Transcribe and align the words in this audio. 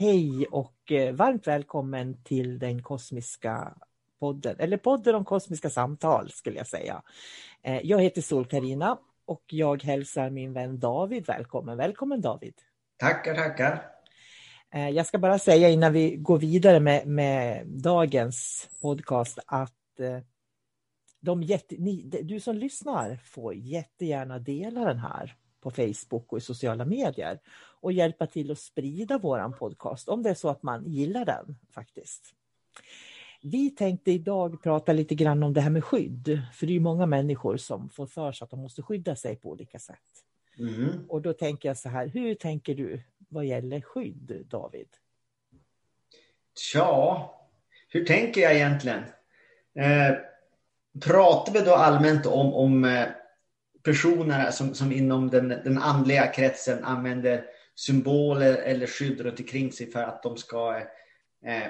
Hej 0.00 0.46
och 0.50 0.92
eh, 0.92 1.14
varmt 1.14 1.46
välkommen 1.46 2.22
till 2.22 2.58
den 2.58 2.82
kosmiska 2.82 3.74
podden, 4.20 4.56
eller 4.58 4.76
podden 4.76 5.14
om 5.14 5.24
kosmiska 5.24 5.70
samtal 5.70 6.30
skulle 6.30 6.56
jag 6.56 6.66
säga. 6.66 7.02
Eh, 7.62 7.80
Jag 7.82 8.02
heter 8.02 8.22
sol 8.22 8.46
karina 8.46 8.98
och 9.24 9.42
jag 9.46 9.82
hälsar 9.82 10.30
min 10.30 10.52
vän 10.52 10.78
David 10.78 11.26
välkommen. 11.26 11.76
Välkommen 11.76 12.20
David! 12.20 12.54
Tackar, 12.96 13.34
tackar. 13.34 13.86
Eh, 14.74 14.88
Jag 14.88 15.06
ska 15.06 15.18
bara 15.18 15.38
säga 15.38 15.68
innan 15.68 15.92
vi 15.92 16.16
går 16.16 16.38
vidare 16.38 16.80
med, 16.80 17.06
med 17.06 17.66
dagens 17.66 18.68
podcast 18.82 19.38
att 19.46 19.74
de 21.20 21.42
jätte, 21.42 21.74
ni, 21.78 22.02
du 22.02 22.40
som 22.40 22.56
lyssnar 22.56 23.16
får 23.16 23.54
jättegärna 23.54 24.38
dela 24.38 24.84
den 24.84 24.98
här 24.98 25.36
på 25.60 25.70
Facebook 25.70 26.32
och 26.32 26.38
i 26.38 26.40
sociala 26.40 26.84
medier 26.84 27.40
och 27.80 27.92
hjälpa 27.92 28.26
till 28.26 28.50
att 28.50 28.58
sprida 28.58 29.18
våran 29.18 29.52
podcast 29.52 30.08
om 30.08 30.22
det 30.22 30.30
är 30.30 30.34
så 30.34 30.48
att 30.48 30.62
man 30.62 30.84
gillar 30.86 31.24
den 31.24 31.56
faktiskt. 31.74 32.34
Vi 33.42 33.70
tänkte 33.70 34.12
idag 34.12 34.62
prata 34.62 34.92
lite 34.92 35.14
grann 35.14 35.42
om 35.42 35.52
det 35.52 35.60
här 35.60 35.70
med 35.70 35.84
skydd, 35.84 36.42
för 36.54 36.66
det 36.66 36.72
är 36.72 36.74
ju 36.74 36.80
många 36.80 37.06
människor 37.06 37.56
som 37.56 37.90
får 37.90 38.06
för 38.06 38.32
sig 38.32 38.44
att 38.44 38.50
de 38.50 38.60
måste 38.60 38.82
skydda 38.82 39.16
sig 39.16 39.36
på 39.36 39.50
olika 39.50 39.78
sätt. 39.78 39.98
Mm. 40.58 41.04
Och 41.08 41.22
då 41.22 41.32
tänker 41.32 41.68
jag 41.68 41.78
så 41.78 41.88
här, 41.88 42.06
hur 42.06 42.34
tänker 42.34 42.74
du 42.74 43.02
vad 43.28 43.44
gäller 43.44 43.80
skydd, 43.80 44.46
David? 44.48 44.88
Tja, 46.58 47.30
hur 47.88 48.04
tänker 48.04 48.40
jag 48.40 48.54
egentligen? 48.54 49.02
Eh, 49.74 50.16
pratar 51.00 51.52
vi 51.52 51.60
då 51.60 51.74
allmänt 51.74 52.26
om, 52.26 52.54
om 52.54 52.84
eh, 52.84 53.06
personer 53.82 54.50
som, 54.50 54.74
som 54.74 54.92
inom 54.92 55.30
den, 55.30 55.48
den 55.48 55.78
andliga 55.78 56.26
kretsen 56.26 56.84
använder 56.84 57.44
symboler 57.74 58.54
eller 58.54 58.86
skydd 58.86 59.20
runt 59.20 59.40
omkring 59.40 59.72
sig 59.72 59.90
för 59.90 60.02
att 60.02 60.22
de 60.22 60.36
ska 60.36 60.76
eh, 61.46 61.68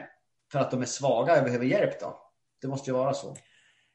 för 0.53 0.58
att 0.58 0.70
de 0.70 0.83
är 0.83 0.86
svaga 0.86 1.38
och 1.38 1.44
behöver 1.44 1.64
hjälp 1.64 2.00
då? 2.00 2.19
Det 2.60 2.69
måste 2.69 2.91
ju 2.91 2.97
vara 2.97 3.15
så. 3.15 3.37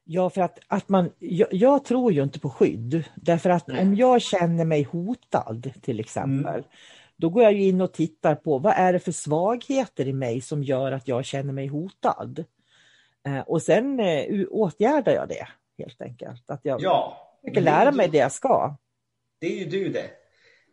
Ja, 0.04 0.30
för 0.30 0.42
att, 0.42 0.60
att 0.68 0.90
man, 0.90 1.12
jag, 1.20 1.48
jag 1.52 1.86
tror 1.86 2.12
ju 2.12 2.24
inte 2.24 2.40
på 2.40 2.50
skydd. 2.50 3.04
Därför 3.16 3.50
att 3.50 3.68
Nej. 3.68 3.82
om 3.82 3.96
jag 3.96 4.22
känner 4.22 4.66
mig 4.66 4.84
hotad 4.84 5.72
till 5.82 6.00
exempel, 6.00 6.64
då 7.16 7.30
går 7.30 7.44
jag 7.44 7.54
ju 7.54 7.64
in 7.64 7.82
och 7.82 7.94
tittar 7.94 8.36
på 8.36 8.58
vad 8.58 8.74
är 8.74 8.94
det 8.94 9.00
för 9.00 9.12
svagheter 9.12 10.08
i 10.08 10.14
mig 10.14 10.42
som 10.42 10.64
gör 10.64 10.92
att 10.92 11.08
jag 11.08 11.26
känner 11.26 11.54
mig 11.54 11.68
hotad. 11.68 12.44
Eh, 13.28 13.40
och 13.40 13.62
sen 13.62 14.00
eh, 14.00 14.46
åtgärdar 14.50 15.12
jag 15.12 15.30
det 15.30 15.48
helt 15.78 16.02
enkelt. 16.02 16.50
Att 16.50 16.60
jag 16.64 16.82
Ja. 16.82 17.25
Försöker 17.46 17.62
lära 17.62 17.92
mig 17.92 18.08
det 18.08 18.18
jag 18.18 18.32
ska. 18.32 18.78
Det 19.40 19.48
är 19.48 19.60
ju 19.60 19.66
du 19.66 19.90
det. 19.90 20.10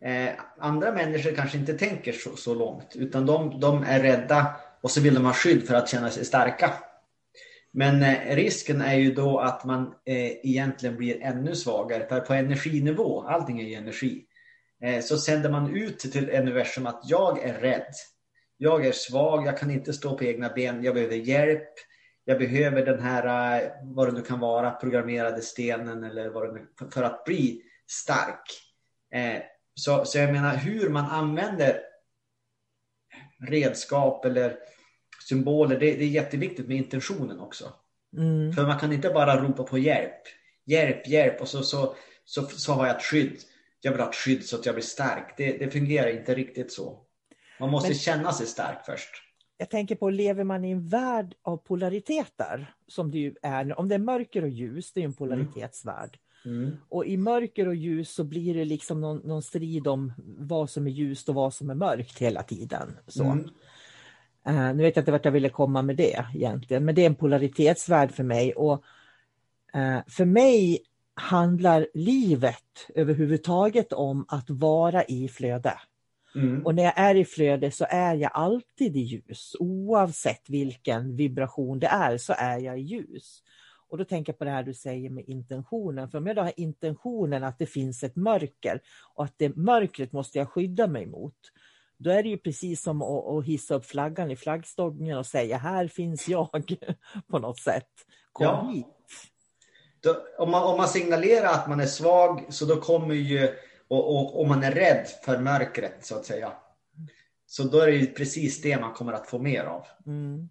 Eh, 0.09 0.33
andra 0.59 0.91
människor 0.91 1.31
kanske 1.31 1.57
inte 1.57 1.73
tänker 1.73 2.13
så, 2.13 2.35
så 2.35 2.53
långt 2.53 2.95
utan 2.95 3.25
de, 3.25 3.59
de 3.59 3.83
är 3.83 3.99
rädda 3.99 4.55
och 4.81 4.91
så 4.91 5.01
vill 5.01 5.13
de 5.13 5.25
ha 5.25 5.33
skydd 5.33 5.67
för 5.67 5.75
att 5.75 5.89
känna 5.89 6.09
sig 6.09 6.25
starka. 6.25 6.73
Men 7.71 8.03
eh, 8.03 8.35
risken 8.35 8.81
är 8.81 8.95
ju 8.95 9.13
då 9.13 9.39
att 9.39 9.65
man 9.65 9.93
eh, 10.05 10.31
egentligen 10.31 10.97
blir 10.97 11.21
ännu 11.21 11.55
svagare 11.55 12.07
för 12.07 12.19
på 12.19 12.33
energinivå, 12.33 13.21
allting 13.21 13.59
är 13.59 13.63
ju 13.63 13.73
energi, 13.73 14.25
eh, 14.83 15.01
så 15.01 15.17
sänder 15.17 15.49
man 15.49 15.75
ut 15.75 15.99
till 15.99 16.29
universum 16.29 16.87
att 16.87 17.01
jag 17.03 17.43
är 17.43 17.53
rädd. 17.53 17.93
Jag 18.57 18.85
är 18.85 18.91
svag, 18.91 19.47
jag 19.47 19.57
kan 19.57 19.71
inte 19.71 19.93
stå 19.93 20.17
på 20.17 20.23
egna 20.23 20.49
ben, 20.49 20.83
jag 20.83 20.93
behöver 20.93 21.15
hjälp. 21.15 21.69
Jag 22.25 22.37
behöver 22.39 22.85
den 22.85 22.99
här, 23.01 23.57
eh, 23.61 23.71
vad 23.83 24.07
det 24.07 24.11
nu 24.11 24.21
kan 24.21 24.39
vara, 24.39 24.71
programmerade 24.71 25.41
stenen 25.41 26.03
eller 26.03 26.29
vad 26.29 26.47
det 26.47 26.53
nu, 26.53 26.67
för- 26.91 27.03
att 27.03 27.25
bli 27.25 27.61
stark. 27.87 28.41
Eh, 29.13 29.41
så, 29.75 30.05
så 30.05 30.17
jag 30.17 30.31
menar 30.33 30.55
hur 30.55 30.89
man 30.89 31.05
använder 31.05 31.79
redskap 33.49 34.25
eller 34.25 34.57
symboler, 35.29 35.79
det, 35.79 35.95
det 35.95 36.03
är 36.03 36.07
jätteviktigt 36.07 36.67
med 36.67 36.77
intentionen 36.77 37.39
också. 37.39 37.73
Mm. 38.17 38.53
För 38.53 38.67
man 38.67 38.79
kan 38.79 38.93
inte 38.93 39.09
bara 39.09 39.41
ropa 39.43 39.63
på 39.63 39.77
hjälp. 39.77 40.21
Hjälp, 40.65 41.07
hjälp 41.07 41.41
och 41.41 41.47
så, 41.47 41.63
så, 41.63 41.95
så, 42.25 42.41
så 42.45 42.73
har 42.73 42.87
jag 42.87 42.95
ett 42.95 43.03
skydd. 43.03 43.37
Jag 43.81 43.91
vill 43.91 44.01
ha 44.01 44.09
ett 44.09 44.15
skydd 44.15 44.45
så 44.45 44.55
att 44.55 44.65
jag 44.65 44.75
blir 44.75 44.83
stark. 44.85 45.33
Det, 45.37 45.57
det 45.57 45.71
fungerar 45.71 46.07
inte 46.09 46.35
riktigt 46.35 46.71
så. 46.71 46.99
Man 47.59 47.69
måste 47.69 47.89
Men- 47.89 47.97
känna 47.97 48.31
sig 48.31 48.47
stark 48.47 48.85
först. 48.85 49.09
Jag 49.63 49.69
tänker 49.69 49.95
på, 49.95 50.09
lever 50.09 50.43
man 50.43 50.65
i 50.65 50.71
en 50.71 50.87
värld 50.87 51.35
av 51.41 51.57
polariteter, 51.57 52.73
som 52.87 53.11
det 53.11 53.17
ju 53.17 53.35
är, 53.41 53.79
om 53.79 53.89
det 53.89 53.95
är 53.95 53.99
mörker 53.99 54.41
och 54.41 54.49
ljus, 54.49 54.91
det 54.93 54.99
är 54.99 55.01
ju 55.01 55.05
en 55.05 55.13
polaritetsvärld. 55.13 56.17
Mm. 56.45 56.71
Och 56.89 57.05
i 57.05 57.17
mörker 57.17 57.67
och 57.67 57.75
ljus 57.75 58.13
så 58.13 58.23
blir 58.23 58.53
det 58.53 58.65
liksom 58.65 59.01
någon, 59.01 59.17
någon 59.17 59.41
strid 59.41 59.87
om 59.87 60.13
vad 60.37 60.69
som 60.69 60.87
är 60.87 60.91
ljust 60.91 61.29
och 61.29 61.35
vad 61.35 61.53
som 61.53 61.69
är 61.69 61.75
mörkt 61.75 62.19
hela 62.19 62.43
tiden. 62.43 62.97
Så. 63.07 63.23
Mm. 63.23 63.49
Eh, 64.45 64.75
nu 64.75 64.83
vet 64.83 64.95
jag 64.95 65.01
inte 65.01 65.11
vart 65.11 65.25
jag 65.25 65.31
ville 65.31 65.49
komma 65.49 65.81
med 65.81 65.95
det 65.95 66.25
egentligen, 66.35 66.85
men 66.85 66.95
det 66.95 67.01
är 67.01 67.07
en 67.07 67.15
polaritetsvärld 67.15 68.11
för 68.11 68.23
mig. 68.23 68.53
Och 68.53 68.83
eh, 69.73 69.99
För 70.07 70.25
mig 70.25 70.79
handlar 71.13 71.87
livet 71.93 72.89
överhuvudtaget 72.95 73.93
om 73.93 74.25
att 74.27 74.49
vara 74.49 75.03
i 75.03 75.27
flöde. 75.27 75.73
Mm. 76.35 76.65
Och 76.65 76.75
när 76.75 76.83
jag 76.83 76.93
är 76.95 77.15
i 77.15 77.25
flöde 77.25 77.71
så 77.71 77.85
är 77.89 78.15
jag 78.15 78.31
alltid 78.33 78.97
i 78.97 78.99
ljus. 78.99 79.55
Oavsett 79.59 80.49
vilken 80.49 81.15
vibration 81.15 81.79
det 81.79 81.87
är 81.87 82.17
så 82.17 82.33
är 82.37 82.59
jag 82.59 82.79
i 82.79 82.81
ljus. 82.81 83.43
Och 83.89 83.97
då 83.97 84.05
tänker 84.05 84.33
jag 84.33 84.39
på 84.39 84.45
det 84.45 84.51
här 84.51 84.63
du 84.63 84.73
säger 84.73 85.09
med 85.09 85.23
intentionen. 85.27 86.09
För 86.09 86.17
om 86.17 86.27
jag 86.27 86.35
då 86.35 86.41
har 86.41 86.53
intentionen 86.57 87.43
att 87.43 87.59
det 87.59 87.65
finns 87.65 88.03
ett 88.03 88.15
mörker 88.15 88.81
och 89.13 89.23
att 89.23 89.33
det 89.37 89.55
mörkret 89.55 90.11
måste 90.11 90.37
jag 90.37 90.49
skydda 90.49 90.87
mig 90.87 91.05
mot. 91.05 91.35
Då 91.97 92.09
är 92.09 92.23
det 92.23 92.29
ju 92.29 92.37
precis 92.37 92.81
som 92.81 93.01
att, 93.01 93.45
hissa 93.45 93.75
upp 93.75 93.85
flaggan 93.85 94.31
i 94.31 94.35
flaggstången 94.35 95.17
och 95.17 95.25
säga 95.25 95.57
här 95.57 95.87
finns 95.87 96.27
jag 96.27 96.49
på 97.27 97.39
något 97.39 97.59
sätt. 97.59 97.89
Kom 98.31 98.45
Ja. 98.45 98.69
hit. 98.73 98.85
Då, 99.99 100.15
om, 100.37 100.51
man, 100.51 100.63
om 100.63 100.77
man 100.77 100.87
signalerar 100.87 101.47
att 101.53 101.69
man 101.69 101.79
är 101.79 101.85
svag 101.85 102.45
så 102.49 102.65
då 102.65 102.75
kommer 102.75 103.15
ju, 103.15 103.49
och, 103.93 104.15
och, 104.15 104.39
och 104.39 104.47
man 104.47 104.63
är 104.63 104.71
rädd 104.71 105.07
för 105.25 105.39
mörkret 105.39 106.05
så 106.05 106.15
att 106.15 106.25
säga. 106.25 106.53
Så 107.45 107.63
då 107.63 107.79
är 107.79 107.91
det 107.91 108.05
precis 108.05 108.61
det 108.61 108.79
man 108.79 108.93
kommer 108.93 109.13
att 109.13 109.27
få 109.27 109.39
mer 109.39 109.63
av. 109.63 109.85
Mm. 110.05 110.49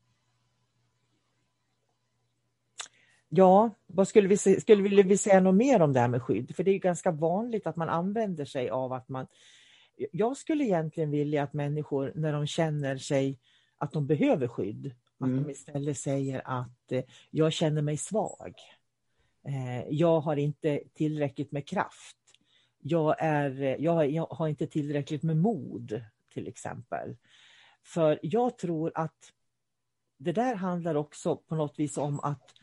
Ja, 3.29 3.71
vad 3.87 4.09
skulle 4.09 4.29
vi, 4.29 4.37
skulle 4.37 4.83
vi, 4.83 5.03
vi 5.03 5.17
säga 5.17 5.41
något 5.41 5.55
mer 5.55 5.83
om 5.83 5.93
det 5.93 6.01
här 6.01 6.09
med 6.09 6.23
skydd? 6.23 6.57
För 6.57 6.65
det 6.65 6.71
är 6.71 6.79
ganska 6.79 7.11
vanligt 7.11 7.67
att 7.67 7.77
man 7.77 7.89
använder 7.89 8.45
sig 8.45 8.71
av 8.71 8.93
att 8.93 9.09
man... 9.09 9.27
Jag 10.13 10.37
skulle 10.37 10.65
egentligen 10.65 11.11
vilja 11.11 11.43
att 11.43 11.53
människor 11.53 12.13
när 12.15 12.33
de 12.33 12.47
känner 12.47 12.97
sig 12.97 13.39
att 13.79 13.93
de 13.93 14.07
behöver 14.07 14.49
skydd, 14.49 14.87
att 15.19 15.27
Mm. 15.27 15.45
de 15.45 15.51
istället 15.51 15.99
säger 15.99 16.43
att 16.45 16.93
eh, 16.93 17.03
jag 17.31 17.53
känner 17.53 17.83
mig 17.83 17.97
svag. 17.97 18.55
Eh, 19.47 19.89
jag 19.91 20.21
har 20.21 20.37
inte 20.37 20.81
tillräckligt 20.95 21.53
med 21.53 21.67
kraft. 21.67 22.17
Jag, 22.85 23.17
är, 23.19 23.77
jag, 23.81 24.11
jag 24.11 24.27
har 24.27 24.49
inte 24.49 24.67
tillräckligt 24.67 25.23
med 25.23 25.37
mod, 25.37 26.05
till 26.35 26.49
exempel. 26.49 27.17
För 27.85 28.19
jag 28.23 28.59
tror 28.59 28.93
att 28.95 29.33
det 30.19 30.33
där 30.33 30.55
handlar 30.55 30.95
också 30.95 31.37
på 31.37 31.55
något 31.55 31.79
vis 31.79 31.97
om 31.97 32.21
att 32.21 32.55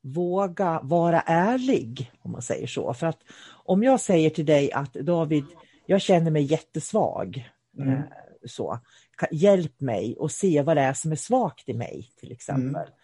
våga 0.00 0.80
vara 0.82 1.20
ärlig, 1.20 2.12
om 2.20 2.32
man 2.32 2.42
säger 2.42 2.66
så. 2.66 2.94
För 2.94 3.06
att 3.06 3.18
om 3.64 3.82
jag 3.82 4.00
säger 4.00 4.30
till 4.30 4.46
dig 4.46 4.72
att 4.72 4.92
David, 4.92 5.44
jag 5.86 6.00
känner 6.00 6.30
mig 6.30 6.42
jättesvag. 6.42 7.50
Mm. 7.78 7.94
Eh, 7.94 8.02
så. 8.46 8.78
Hjälp 9.30 9.80
mig 9.80 10.16
och 10.16 10.30
se 10.30 10.62
vad 10.62 10.76
det 10.76 10.82
är 10.82 10.92
som 10.92 11.12
är 11.12 11.16
svagt 11.16 11.68
i 11.68 11.74
mig 11.74 12.10
till 12.16 12.32
exempel. 12.32 12.82
Mm. 12.82 12.97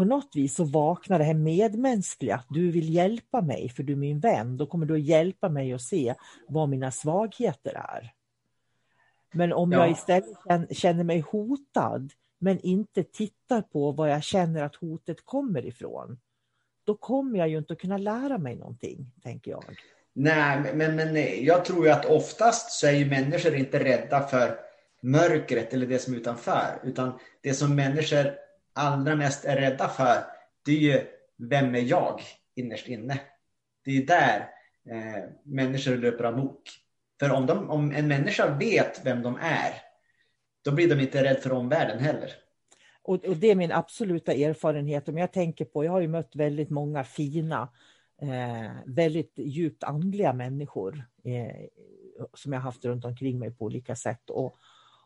På 0.00 0.04
något 0.04 0.36
vis 0.36 0.54
så 0.54 0.64
vaknar 0.64 1.18
det 1.18 1.24
här 1.24 1.34
medmänskliga, 1.34 2.34
att 2.34 2.46
du 2.48 2.70
vill 2.70 2.94
hjälpa 2.94 3.40
mig 3.40 3.68
för 3.68 3.82
du 3.82 3.92
är 3.92 3.96
min 3.96 4.20
vän. 4.20 4.56
Då 4.56 4.66
kommer 4.66 4.86
du 4.86 4.94
att 4.94 5.00
hjälpa 5.00 5.48
mig 5.48 5.72
att 5.72 5.82
se 5.82 6.14
vad 6.48 6.68
mina 6.68 6.90
svagheter 6.90 7.74
är. 7.74 8.12
Men 9.32 9.52
om 9.52 9.72
Ja. 9.72 9.78
jag 9.78 9.90
istället 9.90 10.24
känn- 10.48 10.66
känner 10.70 11.04
mig 11.04 11.20
hotad 11.20 12.12
men 12.38 12.60
inte 12.60 13.02
tittar 13.02 13.62
på 13.62 13.92
var 13.92 14.06
jag 14.06 14.22
känner 14.22 14.62
att 14.62 14.76
hotet 14.76 15.24
kommer 15.24 15.66
ifrån. 15.66 16.18
Då 16.84 16.94
kommer 16.96 17.38
jag 17.38 17.48
ju 17.48 17.58
inte 17.58 17.72
att 17.72 17.78
kunna 17.80 17.98
lära 17.98 18.38
mig 18.38 18.56
någonting, 18.56 19.06
tänker 19.22 19.50
jag. 19.50 19.64
Nej, 20.12 20.72
men, 20.74 20.96
men 20.96 21.16
jag 21.44 21.64
tror 21.64 21.84
ju 21.86 21.92
att 21.92 22.04
oftast 22.06 22.70
så 22.70 22.86
är 22.86 22.92
ju 22.92 23.06
människor 23.06 23.54
inte 23.54 23.84
rädda 23.84 24.20
för 24.26 24.58
mörkret 25.02 25.74
eller 25.74 25.86
det 25.86 25.98
som 25.98 26.14
är 26.14 26.18
utanför. 26.18 26.80
Utan 26.84 27.12
det 27.40 27.54
som 27.54 27.74
människor 27.76 28.32
allra 28.72 29.16
mest 29.16 29.44
är 29.44 29.56
rädda 29.56 29.88
för, 29.88 30.24
det 30.64 30.72
är 30.72 30.76
ju 30.76 31.06
vem 31.38 31.74
är 31.74 31.80
jag 31.80 32.20
innerst 32.54 32.88
inne. 32.88 33.20
Det 33.84 33.90
är 33.90 33.94
ju 33.94 34.04
där 34.04 34.48
eh, 34.90 35.24
människor 35.44 35.96
löper 35.96 36.24
amok. 36.24 36.62
För 37.20 37.30
om, 37.32 37.46
de, 37.46 37.70
om 37.70 37.92
en 37.92 38.08
människa 38.08 38.56
vet 38.56 39.06
vem 39.06 39.22
de 39.22 39.38
är, 39.40 39.74
då 40.64 40.72
blir 40.72 40.88
de 40.88 41.00
inte 41.00 41.24
rädda 41.24 41.40
för 41.40 41.52
omvärlden 41.52 41.98
heller. 41.98 42.30
Och, 43.02 43.24
och 43.24 43.36
det 43.36 43.50
är 43.50 43.54
min 43.54 43.72
absoluta 43.72 44.32
erfarenhet. 44.32 45.08
Om 45.08 45.18
jag 45.18 45.32
tänker 45.32 45.64
på, 45.64 45.84
jag 45.84 45.92
har 45.92 46.00
ju 46.00 46.08
mött 46.08 46.36
väldigt 46.36 46.70
många 46.70 47.04
fina, 47.04 47.68
eh, 48.22 48.70
väldigt 48.86 49.32
djupt 49.36 49.84
andliga 49.84 50.32
människor 50.32 51.04
eh, 51.24 51.66
som 52.34 52.52
jag 52.52 52.60
haft 52.60 52.84
runt 52.84 53.04
omkring 53.04 53.38
mig 53.38 53.50
på 53.50 53.64
olika 53.64 53.96
sätt 53.96 54.30
och, 54.30 54.56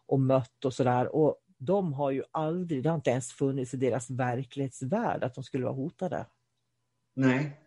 och 0.07 0.21
mött 0.21 0.65
och 0.65 0.75
sådär. 0.75 1.17
Och 1.17 1.37
de 1.65 1.93
har 1.93 2.11
ju 2.11 2.23
aldrig, 2.31 2.83
det 2.83 2.89
har 2.89 2.97
inte 2.97 3.11
ens 3.11 3.33
funnits 3.33 3.75
i 3.75 3.77
deras 3.77 4.11
verklighetsvärld 4.11 5.25
att 5.25 5.35
de 5.35 5.45
skulle 5.45 5.65
vara 5.65 5.75
hotade. 5.75 6.27
Nej. 7.17 7.61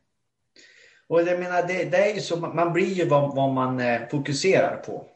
Och 1.07 1.21
jag 1.21 1.39
menar, 1.39 1.67
det, 1.67 1.83
det 1.83 2.11
är 2.11 2.15
ju 2.15 2.21
så, 2.21 2.37
man 2.37 2.73
blir 2.73 2.93
ju 2.93 3.05
vad, 3.05 3.35
vad 3.35 3.53
man 3.53 3.79
eh, 3.79 4.07
fokuserar 4.09 4.77
på. 4.77 5.07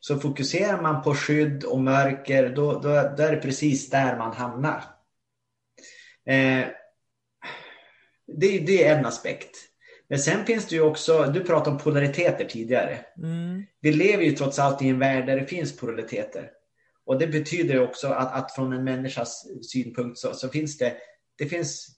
Så 0.00 0.18
fokuserar 0.18 0.82
man 0.82 1.02
på 1.02 1.14
skydd 1.14 1.64
och 1.64 1.80
mörker, 1.80 2.48
då, 2.48 2.72
då, 2.72 2.88
då 3.16 3.22
är 3.22 3.32
det 3.36 3.42
precis 3.42 3.90
där 3.90 4.18
man 4.18 4.32
hamnar. 4.32 4.84
Eh, 6.26 6.66
det, 8.26 8.58
det 8.58 8.84
är 8.84 8.98
en 8.98 9.06
aspekt. 9.06 9.56
Men 10.08 10.18
sen 10.18 10.46
finns 10.46 10.66
det 10.66 10.74
ju 10.74 10.82
också, 10.82 11.24
du 11.24 11.44
pratade 11.44 11.70
om 11.70 11.82
polariteter 11.82 12.44
tidigare. 12.44 12.98
Mm. 13.18 13.64
Vi 13.80 13.92
lever 13.92 14.24
ju 14.24 14.32
trots 14.32 14.58
allt 14.58 14.82
i 14.82 14.88
en 14.88 14.98
värld 14.98 15.26
där 15.26 15.36
det 15.36 15.46
finns 15.46 15.76
polariteter. 15.76 16.50
Och 17.06 17.18
det 17.18 17.26
betyder 17.26 17.80
också 17.80 18.08
att, 18.08 18.32
att 18.32 18.54
från 18.54 18.72
en 18.72 18.84
människas 18.84 19.46
synpunkt 19.62 20.18
så, 20.18 20.34
så 20.34 20.48
finns 20.48 20.78
det, 20.78 20.96
det 21.38 21.46
finns 21.46 21.88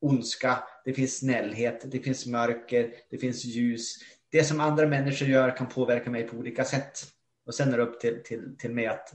ondska, 0.00 0.64
det 0.84 0.92
finns 0.92 1.18
snällhet, 1.18 1.90
det 1.92 2.00
finns 2.00 2.26
mörker, 2.26 2.94
det 3.10 3.18
finns 3.18 3.44
ljus. 3.44 3.94
Det 4.30 4.44
som 4.44 4.60
andra 4.60 4.86
människor 4.86 5.28
gör 5.28 5.56
kan 5.56 5.68
påverka 5.68 6.10
mig 6.10 6.22
på 6.28 6.36
olika 6.36 6.64
sätt. 6.64 6.98
Och 7.46 7.54
sen 7.54 7.72
är 7.72 7.76
det 7.76 7.82
upp 7.82 8.00
till, 8.00 8.22
till, 8.24 8.56
till 8.58 8.74
mig 8.74 8.86
att 8.86 9.12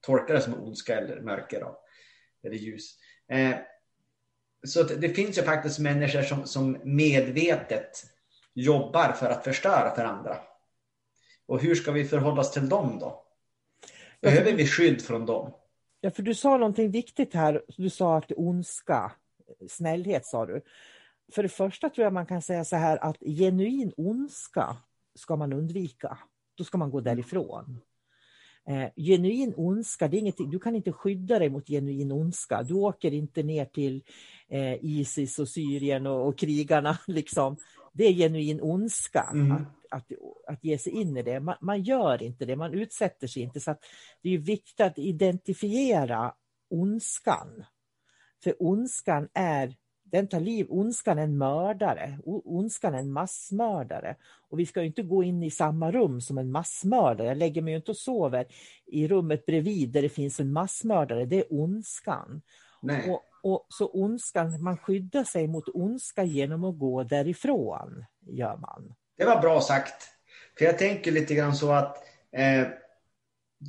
tolka 0.00 0.32
det 0.32 0.40
som 0.40 0.54
ondska 0.54 0.98
eller 0.98 1.20
mörker 1.20 1.60
då, 1.60 1.78
eller 2.42 2.56
ljus. 2.56 2.98
Eh, 3.28 3.54
så 4.66 4.82
det, 4.82 4.96
det 4.96 5.08
finns 5.08 5.38
ju 5.38 5.42
faktiskt 5.42 5.78
människor 5.78 6.22
som, 6.22 6.46
som 6.46 6.78
medvetet 6.84 8.04
jobbar 8.54 9.12
för 9.12 9.30
att 9.30 9.44
förstöra 9.44 9.94
för 9.94 10.04
andra. 10.04 10.38
Och 11.46 11.60
hur 11.60 11.74
ska 11.74 11.92
vi 11.92 12.04
förhålla 12.04 12.40
oss 12.40 12.52
till 12.52 12.68
dem 12.68 12.98
då? 12.98 13.21
Behöver 14.22 14.52
vi 14.52 14.66
skydd 14.66 15.02
från 15.02 15.26
dem? 15.26 15.52
Ja, 16.00 16.10
för 16.10 16.22
du 16.22 16.34
sa 16.34 16.56
någonting 16.56 16.90
viktigt 16.90 17.34
här. 17.34 17.62
Du 17.76 17.90
sa 17.90 18.16
att 18.16 18.32
ondska, 18.36 19.12
snällhet 19.68 20.26
sa 20.26 20.46
du. 20.46 20.62
För 21.32 21.42
det 21.42 21.48
första 21.48 21.90
tror 21.90 22.04
jag 22.04 22.12
man 22.12 22.26
kan 22.26 22.42
säga 22.42 22.64
så 22.64 22.76
här 22.76 23.04
att 23.04 23.16
genuin 23.20 23.92
ondska 23.96 24.76
ska 25.14 25.36
man 25.36 25.52
undvika. 25.52 26.18
Då 26.54 26.64
ska 26.64 26.78
man 26.78 26.90
gå 26.90 27.00
därifrån. 27.00 27.80
Eh, 28.68 28.88
genuin 28.96 29.54
ondska, 29.56 30.08
det 30.08 30.16
är 30.16 30.18
ingenting, 30.18 30.50
du 30.50 30.58
kan 30.58 30.76
inte 30.76 30.92
skydda 30.92 31.38
dig 31.38 31.50
mot 31.50 31.68
genuin 31.68 32.12
ondska. 32.12 32.62
Du 32.62 32.74
åker 32.74 33.12
inte 33.12 33.42
ner 33.42 33.64
till 33.64 34.02
eh, 34.48 34.84
Isis 34.84 35.38
och 35.38 35.48
Syrien 35.48 36.06
och, 36.06 36.28
och 36.28 36.38
krigarna. 36.38 36.98
Liksom. 37.06 37.56
Det 37.92 38.04
är 38.04 38.12
genuin 38.12 38.60
ondska 38.62 39.28
Mm. 39.32 39.64
Att, 39.92 40.12
att, 40.46 40.64
ge 40.64 40.78
sig 40.78 40.92
in 40.92 41.16
i 41.16 41.22
det. 41.22 41.40
Man, 41.40 41.56
man 41.60 41.82
gör 41.82 42.22
inte 42.22 42.44
det, 42.44 42.56
man 42.56 42.74
utsätter 42.74 43.26
sig 43.26 43.42
inte. 43.42 43.60
Så 43.60 43.74
det 44.22 44.34
är 44.34 44.38
viktigt 44.38 44.80
att 44.80 44.98
identifiera 44.98 46.34
ondskan. 46.70 47.64
För 48.44 48.62
ondskan 48.62 49.28
är 49.34 49.74
den 50.12 50.28
tar 50.28 50.40
liv. 50.40 50.66
Ondskan 50.68 51.18
är 51.18 51.22
en 51.22 51.38
mördare. 51.38 52.18
Ondskan 52.24 52.94
är 52.94 52.98
en 52.98 53.12
massmördare. 53.12 54.16
Och 54.48 54.58
vi 54.58 54.66
ska 54.66 54.82
inte 54.82 55.02
gå 55.02 55.22
in 55.22 55.42
i 55.42 55.50
samma 55.50 55.92
rum 55.92 56.20
som 56.20 56.38
en 56.38 56.50
massmördare. 56.50 57.28
Jag 57.28 57.36
lägger 57.36 57.62
mig 57.62 57.74
inte 57.74 57.90
och 57.90 57.96
sover 57.96 58.46
i 58.86 59.08
rummet 59.08 59.46
bredvid 59.46 59.90
där 59.90 60.02
det 60.02 60.08
finns 60.08 60.40
en 60.40 60.52
massmördare. 60.52 61.24
Det 61.24 61.36
är 61.36 61.52
ondskan. 61.52 62.42
Nej. 62.82 63.10
Och, 63.10 63.22
och 63.42 63.66
så 63.68 63.86
ondskan, 63.86 64.62
man 64.62 64.76
skyddar 64.76 65.24
sig 65.24 65.46
mot 65.46 65.68
ondska 65.74 66.24
genom 66.24 66.64
att 66.64 66.78
gå 66.78 67.02
därifrån. 67.02 68.04
Gör 68.26 68.56
man. 68.56 68.94
Det 69.18 69.24
var 69.24 69.40
bra 69.40 69.60
sagt. 69.60 70.08
För 70.58 70.64
jag 70.64 70.78
tänker 70.78 71.12
lite 71.12 71.34
grann 71.34 71.56
så 71.56 71.72
att 71.72 71.96
eh, 72.36 72.66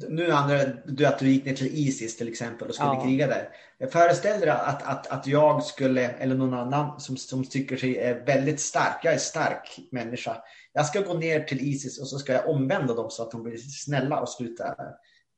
nu 0.09 0.31
andra, 0.31 0.65
du 0.85 1.05
att 1.05 1.19
du 1.19 1.29
gick 1.29 1.45
ner 1.45 1.55
till 1.55 1.67
Isis 1.67 2.17
till 2.17 2.27
exempel 2.27 2.67
och 2.67 2.75
skulle 2.75 2.89
Ja. 2.89 3.03
kriga 3.03 3.27
där. 3.27 3.49
Jag 3.77 3.91
föreställer 3.91 4.45
dig 4.45 4.49
att, 4.49 4.83
att, 4.83 5.07
att 5.07 5.27
jag 5.27 5.63
skulle, 5.63 6.09
eller 6.09 6.35
någon 6.35 6.53
annan 6.53 6.99
som, 6.99 7.17
som 7.17 7.43
tycker 7.45 7.77
sig 7.77 7.97
är 7.97 8.25
väldigt 8.25 8.59
stark, 8.59 8.99
jag 9.03 9.13
är 9.13 9.17
stark 9.17 9.79
människa. 9.91 10.37
Jag 10.73 10.85
ska 10.85 11.01
gå 11.01 11.13
ner 11.13 11.43
till 11.43 11.61
Isis 11.61 12.01
och 12.01 12.07
så 12.07 12.19
ska 12.19 12.33
jag 12.33 12.49
omvända 12.49 12.93
dem 12.93 13.11
så 13.11 13.23
att 13.23 13.31
de 13.31 13.43
blir 13.43 13.57
snälla 13.57 14.19
och 14.19 14.29
sluta 14.29 14.75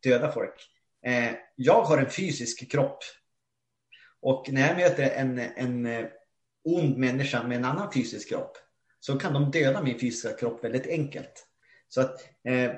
döda 0.04 0.32
folk. 0.32 0.56
Eh, 1.06 1.32
jag 1.56 1.82
har 1.82 1.98
en 1.98 2.10
fysisk 2.10 2.72
kropp. 2.72 3.00
Och 4.22 4.50
när 4.52 4.68
jag 4.68 4.78
möter 4.78 5.10
en, 5.10 5.40
en 5.40 5.86
eh, 5.86 6.06
ond 6.64 6.98
människa 6.98 7.44
med 7.44 7.58
en 7.58 7.66
annan 7.66 7.94
fysisk 7.94 8.30
kropp 8.30 8.58
så 9.06 9.20
kan 9.20 9.34
de 9.34 9.52
döda 9.52 9.84
min 9.84 10.00
fysiska 10.00 10.34
kropp 10.34 10.64
väldigt 10.64 10.88
enkelt. 10.88 11.48
Så 11.90 12.02
att, 12.02 12.24
eh, 12.48 12.72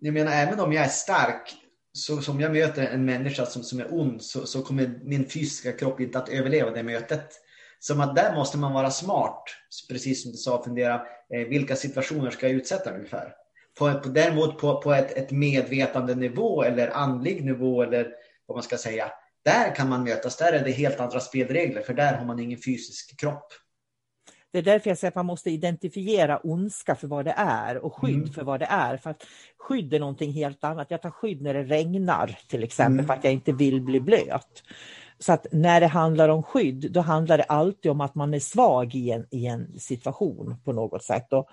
jag 0.00 0.14
menar, 0.14 0.32
även 0.32 0.60
om 0.60 0.72
jag 0.72 0.84
är 0.84 0.88
stark, 0.88 1.54
så 1.92 2.20
som 2.22 2.40
jag 2.40 2.52
möter 2.52 2.86
en 2.86 3.04
människa 3.04 3.46
som, 3.46 3.62
som 3.62 3.80
är 3.80 3.94
ond, 3.94 4.22
så, 4.22 4.46
så 4.46 4.62
kommer 4.62 5.00
min 5.02 5.28
fysiska 5.28 5.72
kropp 5.72 6.00
inte 6.00 6.18
att 6.18 6.28
överleva 6.28 6.70
det 6.70 6.82
mötet. 6.82 7.32
Så 7.78 8.02
att 8.02 8.16
där 8.16 8.34
måste 8.34 8.58
man 8.58 8.72
vara 8.72 8.90
smart, 8.90 9.44
precis 9.88 10.22
som 10.22 10.32
du 10.32 10.36
sa, 10.36 10.64
fundera 10.64 10.94
eh, 11.34 11.48
vilka 11.48 11.76
situationer 11.76 12.30
ska 12.30 12.48
jag 12.48 12.56
utsätta 12.56 12.92
mig 12.92 13.06
för? 13.06 13.32
På, 13.78 14.00
på, 14.00 14.08
däremot 14.08 14.58
på, 14.58 14.82
på 14.82 14.92
ett, 14.92 15.12
ett 15.12 15.30
medvetande 15.30 16.14
nivå 16.14 16.62
eller 16.62 16.88
andlig 16.88 17.44
nivå 17.44 17.82
eller 17.82 18.12
vad 18.46 18.56
man 18.56 18.62
ska 18.62 18.76
säga, 18.76 19.12
där 19.44 19.74
kan 19.74 19.88
man 19.88 20.04
mötas, 20.04 20.36
där 20.36 20.52
är 20.52 20.64
det 20.64 20.70
helt 20.70 21.00
andra 21.00 21.20
spelregler, 21.20 21.82
för 21.82 21.94
där 21.94 22.14
har 22.14 22.24
man 22.24 22.38
ingen 22.38 22.58
fysisk 22.62 23.20
kropp. 23.20 23.52
Det 24.52 24.58
är 24.58 24.62
därför 24.62 24.90
jag 24.90 24.98
säger 24.98 25.10
att 25.10 25.14
man 25.14 25.26
måste 25.26 25.50
identifiera 25.50 26.38
ondska 26.38 26.94
för 26.94 27.06
vad 27.08 27.24
det 27.24 27.34
är 27.36 27.78
och 27.78 27.94
skydd 27.94 28.14
Mm. 28.14 28.32
för 28.32 28.44
vad 28.44 28.60
det 28.60 28.66
är. 28.66 28.96
För 28.96 29.10
att 29.10 29.24
skydd 29.58 29.94
är 29.94 30.00
någonting 30.00 30.32
helt 30.32 30.64
annat. 30.64 30.90
Jag 30.90 31.02
tar 31.02 31.10
skydd 31.10 31.42
när 31.42 31.54
det 31.54 31.62
regnar 31.64 32.38
till 32.48 32.62
exempel 32.64 32.92
Mm. 32.94 33.06
för 33.06 33.14
att 33.14 33.24
jag 33.24 33.32
inte 33.32 33.52
vill 33.52 33.80
bli 33.80 34.00
blöt. 34.00 34.62
Så 35.18 35.32
att 35.32 35.46
när 35.52 35.80
det 35.80 35.86
handlar 35.86 36.28
om 36.28 36.42
skydd, 36.42 36.92
då 36.92 37.00
handlar 37.00 37.38
det 37.38 37.44
alltid 37.44 37.90
om 37.90 38.00
att 38.00 38.14
man 38.14 38.34
är 38.34 38.40
svag 38.40 38.94
i 38.94 39.10
en, 39.10 39.26
i 39.30 39.46
en 39.46 39.78
situation 39.78 40.56
på 40.64 40.72
något 40.72 41.02
sätt. 41.04 41.32
Och 41.32 41.48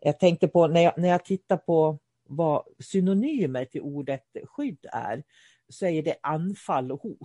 jag 0.00 0.18
tänkte 0.20 0.48
på 0.48 0.66
när 0.66 0.80
jag, 0.80 0.92
när 0.98 1.08
jag 1.08 1.24
tittar 1.24 1.56
på 1.56 1.98
vad 2.28 2.62
synonymer 2.78 3.64
till 3.64 3.80
ordet 3.80 4.24
skydd 4.44 4.86
är, 4.92 5.22
så 5.68 5.86
är 5.86 6.02
det 6.02 6.16
anfall 6.22 6.92
och 6.92 7.02
hot. 7.02 7.18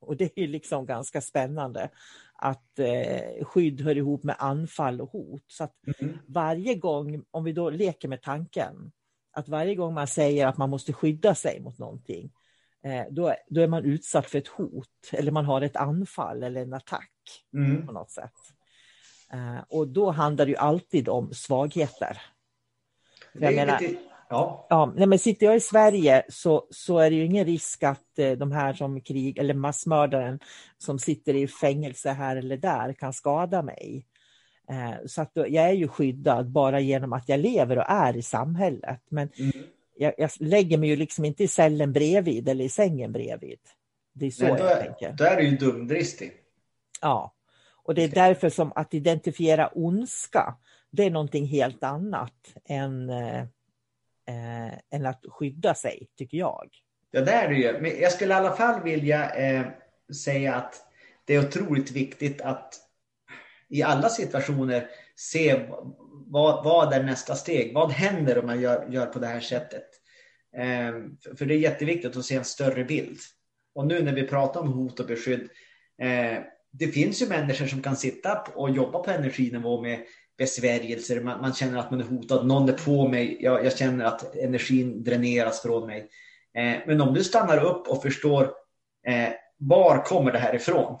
Och 0.00 0.16
det 0.16 0.38
är 0.38 0.46
liksom 0.48 0.86
ganska 0.86 1.20
spännande 1.20 1.88
att 2.34 2.78
eh, 2.78 3.44
skydd 3.44 3.80
hör 3.80 3.96
ihop 3.96 4.22
med 4.24 4.36
anfall 4.38 5.00
och 5.00 5.10
hot. 5.10 5.44
Så 5.46 5.64
att 5.64 5.74
Mm. 6.00 6.18
varje 6.28 6.74
gång, 6.74 7.24
om 7.30 7.44
vi 7.44 7.52
då 7.52 7.70
leker 7.70 8.08
med 8.08 8.22
tanken, 8.22 8.92
att 9.32 9.48
varje 9.48 9.74
gång 9.74 9.94
man 9.94 10.06
säger 10.06 10.46
att 10.46 10.56
man 10.56 10.70
måste 10.70 10.92
skydda 10.92 11.34
sig 11.34 11.60
mot 11.60 11.78
någonting, 11.78 12.32
eh, 12.84 13.04
då, 13.10 13.34
då 13.48 13.60
är 13.60 13.68
man 13.68 13.84
utsatt 13.84 14.26
för 14.26 14.38
ett 14.38 14.48
hot 14.48 14.88
eller 15.12 15.32
man 15.32 15.44
har 15.44 15.60
ett 15.60 15.76
anfall 15.76 16.42
eller 16.42 16.62
en 16.62 16.72
attack 16.74 17.12
Mm. 17.54 17.86
på 17.86 17.92
något 17.92 18.10
sätt. 18.10 18.32
Eh, 19.32 19.58
och 19.68 19.88
då 19.88 20.10
handlar 20.10 20.44
det 20.46 20.50
ju 20.50 20.56
alltid 20.56 21.08
om 21.08 21.32
svagheter. 21.34 22.22
Det 23.32 23.50
menar- 23.50 23.80
lite, 23.80 23.98
ja. 24.30 24.66
Ja, 24.70 24.92
nej, 24.96 25.06
men 25.06 25.18
sitter 25.18 25.46
jag 25.46 25.56
i 25.56 25.60
Sverige 25.60 26.22
så, 26.28 26.66
så 26.70 26.98
är 26.98 27.10
det 27.10 27.16
ju 27.16 27.24
ingen 27.24 27.44
risk 27.44 27.82
att 27.82 28.18
eh, 28.18 28.32
de 28.32 28.52
här 28.52 28.72
som 28.72 29.00
krig 29.00 29.38
eller 29.38 29.54
massmördaren 29.54 30.40
som 30.78 30.98
sitter 30.98 31.34
i 31.34 31.46
fängelse 31.48 32.10
här 32.10 32.36
eller 32.36 32.56
där 32.56 32.92
kan 32.92 33.12
skada 33.12 33.62
mig. 33.62 34.06
Eh, 34.70 35.06
så 35.06 35.22
att 35.22 35.30
jag 35.34 35.54
är 35.54 35.72
ju 35.72 35.88
skyddad 35.88 36.50
bara 36.50 36.80
genom 36.80 37.12
att 37.12 37.28
jag 37.28 37.40
lever 37.40 37.78
och 37.78 37.84
är 37.90 38.16
i 38.16 38.22
samhället. 38.22 39.00
Men 39.08 39.28
Mm. 39.38 39.52
jag, 39.96 40.14
jag 40.18 40.30
lägger 40.40 40.78
mig 40.78 40.88
ju 40.88 40.96
liksom 40.96 41.24
inte 41.24 41.44
i 41.44 41.48
cellen 41.48 41.92
bredvid 41.92 42.48
eller 42.48 42.64
i 42.64 42.68
sängen 42.68 43.12
bredvid. 43.12 43.58
Det 44.12 44.26
är 44.26 44.30
så 44.30 44.44
Nej, 44.44 44.52
då, 44.58 44.64
jag 44.64 44.72
är, 44.72 44.82
tänker. 44.82 45.12
då 45.12 45.24
är 45.24 45.36
du 45.36 45.48
ju 45.48 45.56
dumdristig. 45.56 46.32
Ja, 47.00 47.32
och 47.84 47.94
det 47.94 48.04
är 48.04 48.08
därför 48.08 48.50
som 48.50 48.72
att 48.74 48.94
identifiera 48.94 49.68
ondska, 49.68 50.54
det 50.90 51.04
är 51.04 51.10
någonting 51.10 51.46
helt 51.46 51.82
annat 51.84 52.32
än, 52.64 53.10
eh, 53.10 53.44
eh, 54.28 54.98
än 54.98 55.06
att 55.06 55.24
skydda 55.28 55.74
sig, 55.74 56.08
tycker 56.18 56.38
jag. 56.38 56.68
Ja, 57.10 57.20
det 57.20 57.32
är 57.32 57.48
det 57.48 57.54
ju. 57.54 57.80
Men 57.80 58.00
jag 58.00 58.12
skulle 58.12 58.34
i 58.34 58.36
alla 58.36 58.56
fall 58.56 58.82
vilja 58.82 59.30
eh, 59.30 59.66
säga 60.24 60.54
att 60.54 60.82
det 61.24 61.34
är 61.34 61.46
otroligt 61.46 61.90
viktigt 61.90 62.40
att 62.40 62.74
i 63.68 63.82
alla 63.82 64.08
situationer 64.08 64.88
se 65.16 65.66
vad, 66.26 66.64
vad 66.64 66.92
är 66.92 67.02
nästa 67.02 67.34
steg? 67.34 67.74
Vad 67.74 67.92
händer 67.92 68.38
om 68.38 68.46
man 68.46 68.60
gör, 68.60 68.88
gör 68.90 69.06
på 69.06 69.18
det 69.18 69.26
här 69.26 69.40
sättet? 69.40 69.86
Eh, 70.56 70.92
för, 71.22 71.36
för 71.36 71.46
det 71.46 71.54
är 71.54 71.58
jätteviktigt 71.58 72.16
att 72.16 72.24
se 72.24 72.34
en 72.34 72.44
större 72.44 72.84
bild. 72.84 73.18
Och 73.74 73.86
nu 73.86 74.02
när 74.02 74.12
vi 74.12 74.22
pratar 74.22 74.60
om 74.60 74.72
hot 74.72 75.00
och 75.00 75.06
beskydd. 75.06 75.48
Eh, 76.02 76.38
det 76.72 76.86
finns 76.86 77.22
ju 77.22 77.26
människor 77.26 77.66
som 77.66 77.82
kan 77.82 77.96
sitta 77.96 78.42
och 78.54 78.70
jobba 78.70 78.98
på 78.98 79.10
energinivå 79.10 79.82
med 79.82 80.00
besvärjelser. 80.38 81.20
Man, 81.20 81.40
man 81.40 81.54
känner 81.54 81.78
att 81.78 81.90
man 81.90 82.00
är 82.00 82.04
hotad. 82.04 82.46
Någon 82.46 82.68
är 82.68 82.72
på 82.72 83.08
mig. 83.08 83.38
Jag, 83.40 83.64
jag 83.64 83.78
känner 83.78 84.04
att 84.04 84.36
energin 84.36 85.04
dräneras 85.04 85.62
från 85.62 85.86
mig. 85.86 86.08
Eh, 86.54 86.76
men 86.86 87.00
om 87.00 87.14
du 87.14 87.24
stannar 87.24 87.64
upp 87.64 87.88
och 87.88 88.02
förstår 88.02 88.44
eh, 89.06 89.28
var 89.58 90.04
kommer 90.04 90.32
det 90.32 90.38
här 90.38 90.54
ifrån? 90.54 90.98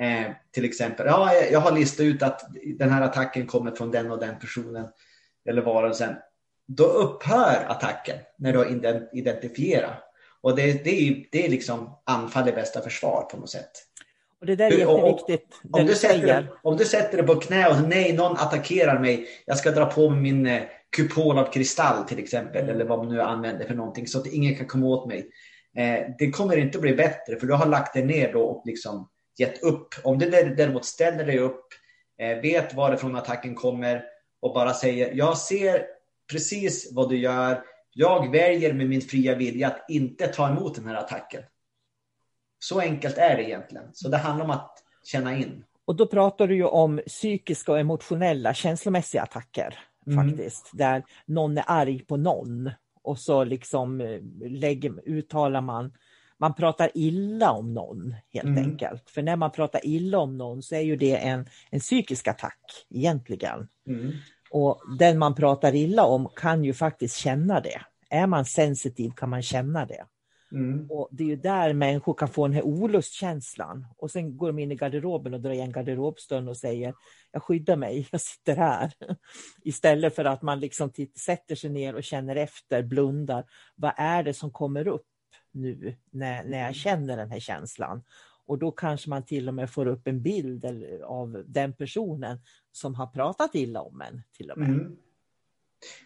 Eh, 0.00 0.32
till 0.50 0.64
exempel, 0.64 1.06
ja, 1.06 1.34
jag, 1.34 1.52
jag 1.52 1.60
har 1.60 1.72
listat 1.72 2.04
ut 2.04 2.22
att 2.22 2.46
den 2.78 2.90
här 2.90 3.02
attacken 3.02 3.46
kommer 3.46 3.70
från 3.70 3.90
den 3.90 4.10
och 4.10 4.20
den 4.20 4.38
personen 4.38 4.88
eller 5.48 5.62
varelsen. 5.62 6.14
Då 6.66 6.84
upphör 6.84 7.66
attacken 7.68 8.16
när 8.38 8.52
du 8.52 8.58
har 8.58 9.08
identifierat. 9.16 10.04
Och 10.40 10.56
det, 10.56 10.84
det, 10.84 11.08
är, 11.08 11.26
det 11.32 11.46
är 11.46 11.50
liksom 11.50 11.98
anfall 12.06 12.48
i 12.48 12.52
bästa 12.52 12.80
försvar 12.80 13.22
på 13.22 13.36
något 13.36 13.50
sätt. 13.50 13.70
Och 14.40 14.46
det 14.46 14.56
där 14.56 14.66
är 14.66 14.78
jätteviktigt, 14.78 15.60
det 15.62 15.80
Om 15.80 15.86
du 15.86 15.94
sätter, 15.94 16.50
om 16.62 16.76
du 16.76 16.84
sätter 16.84 17.16
dig 17.16 17.26
på 17.26 17.34
knä 17.34 17.68
och 17.68 17.88
nej, 17.88 18.12
någon 18.12 18.32
attackerar 18.32 18.98
mig. 18.98 19.28
Jag 19.46 19.58
ska 19.58 19.70
dra 19.70 19.86
på 19.86 20.10
mig 20.10 20.20
min 20.20 20.46
eh, 20.46 20.62
kupol 20.96 21.38
av 21.38 21.52
kristall 21.52 22.04
till 22.04 22.18
exempel. 22.18 22.62
Mm. 22.62 22.74
Eller 22.74 22.84
vad 22.84 22.98
man 22.98 23.08
nu 23.08 23.20
använder 23.20 23.66
för 23.66 23.74
någonting. 23.74 24.06
Så 24.06 24.18
att 24.18 24.26
ingen 24.26 24.56
kan 24.56 24.66
komma 24.66 24.86
åt 24.86 25.08
mig. 25.08 25.30
Eh, 25.76 26.06
det 26.18 26.30
kommer 26.30 26.56
inte 26.56 26.78
bli 26.78 26.94
bättre 26.94 27.36
för 27.36 27.46
du 27.46 27.54
har 27.54 27.66
lagt 27.66 27.94
dig 27.94 28.04
ner 28.04 28.32
då 28.32 28.42
och 28.42 28.62
liksom 28.66 29.08
gett 29.38 29.62
upp. 29.62 29.94
Om 30.04 30.18
du 30.18 30.30
där- 30.30 30.54
däremot 30.56 30.84
ställer 30.84 31.24
dig 31.24 31.38
upp, 31.38 31.66
eh, 32.18 32.38
vet 32.38 32.74
varifrån 32.74 33.16
attacken 33.16 33.54
kommer 33.54 34.04
och 34.42 34.54
bara 34.54 34.74
säger 34.74 35.10
jag 35.14 35.38
ser 35.38 35.86
precis 36.32 36.92
vad 36.92 37.08
du 37.08 37.18
gör. 37.18 37.62
Jag 37.94 38.32
väljer 38.32 38.72
med 38.72 38.88
min 38.88 39.00
fria 39.00 39.34
vilja 39.34 39.66
att 39.66 39.84
inte 39.88 40.26
ta 40.26 40.48
emot 40.48 40.74
den 40.74 40.86
här 40.86 40.94
attacken. 40.94 41.42
Så 42.62 42.80
enkelt 42.80 43.18
är 43.18 43.36
det 43.36 43.42
egentligen. 43.42 43.84
Så 43.92 44.08
det 44.08 44.16
handlar 44.16 44.44
om 44.44 44.50
att 44.50 44.74
känna 45.04 45.36
in. 45.36 45.64
Och 45.84 45.96
då 45.96 46.06
pratar 46.06 46.46
du 46.46 46.56
ju 46.56 46.64
om 46.64 47.00
psykiska 47.06 47.72
och 47.72 47.78
emotionella 47.80 48.54
känslomässiga 48.54 49.22
attacker. 49.22 49.78
Mm. 50.06 50.28
faktiskt. 50.28 50.70
Där 50.72 51.04
någon 51.26 51.58
är 51.58 51.64
arg 51.66 52.04
på 52.04 52.16
någon 52.16 52.70
och 53.02 53.18
så 53.18 53.44
liksom 53.44 54.00
eh, 54.00 54.20
lägger, 54.40 55.08
uttalar 55.08 55.60
man, 55.60 55.92
man 56.38 56.54
pratar 56.54 56.90
illa 56.94 57.50
om 57.52 57.74
någon 57.74 58.14
helt 58.32 58.44
Mm. 58.44 58.64
enkelt. 58.64 59.10
För 59.10 59.22
när 59.22 59.36
man 59.36 59.50
pratar 59.52 59.80
illa 59.86 60.18
om 60.18 60.38
någon 60.38 60.62
så 60.62 60.74
är 60.74 60.80
ju 60.80 60.96
det 60.96 61.16
en, 61.16 61.46
en 61.70 61.80
psykisk 61.80 62.28
attack 62.28 62.86
egentligen. 62.90 63.68
Mm. 63.88 64.12
Och 64.50 64.80
den 64.98 65.18
man 65.18 65.34
pratar 65.34 65.74
illa 65.74 66.04
om 66.04 66.28
kan 66.36 66.64
ju 66.64 66.74
faktiskt 66.74 67.16
känna 67.16 67.60
det. 67.60 67.80
Är 68.10 68.26
man 68.26 68.44
sensitiv 68.44 69.10
kan 69.10 69.30
man 69.30 69.42
känna 69.42 69.86
det. 69.86 70.04
Mm. 70.52 70.90
Och 70.90 71.08
Det 71.10 71.24
är 71.24 71.28
ju 71.28 71.36
där 71.36 71.72
människor 71.72 72.14
kan 72.14 72.28
få 72.28 72.46
den 72.46 72.54
här 72.54 72.62
olustkänslan. 72.62 73.86
Och 73.96 74.10
sen 74.10 74.36
går 74.36 74.46
de 74.46 74.58
in 74.58 74.72
i 74.72 74.74
garderoben 74.74 75.34
och 75.34 75.40
drar 75.40 75.50
igen 75.50 75.72
garderobsdörren 75.72 76.48
och 76.48 76.56
säger 76.56 76.94
jag 77.32 77.42
skyddar 77.42 77.76
mig, 77.76 78.08
jag 78.12 78.20
sitter 78.20 78.56
här. 78.56 78.92
Istället 79.64 80.14
för 80.14 80.24
att 80.24 80.42
man 80.42 80.60
liksom 80.60 80.92
sätter 81.16 81.54
sig 81.54 81.70
ner 81.70 81.94
och 81.94 82.04
känner 82.04 82.36
efter, 82.36 82.82
blundar. 82.82 83.44
Vad 83.76 83.92
är 83.96 84.22
det 84.22 84.34
som 84.34 84.50
kommer 84.50 84.88
upp 84.88 85.06
nu 85.52 85.96
när, 86.10 86.44
när 86.44 86.58
jag 86.58 86.74
känner 86.74 87.16
den 87.16 87.30
här 87.30 87.40
känslan? 87.40 88.02
Och 88.46 88.58
då 88.58 88.70
kanske 88.70 89.10
man 89.10 89.24
till 89.24 89.48
och 89.48 89.54
med 89.54 89.70
får 89.70 89.86
upp 89.86 90.06
en 90.06 90.22
bild 90.22 90.64
av 91.04 91.44
den 91.46 91.72
personen 91.72 92.40
som 92.72 92.94
har 92.94 93.06
pratat 93.06 93.54
illa 93.54 93.80
om 93.82 94.00
en. 94.00 94.22
Till 94.36 94.50
och 94.50 94.58
med. 94.58 94.68
Mm. 94.68 94.96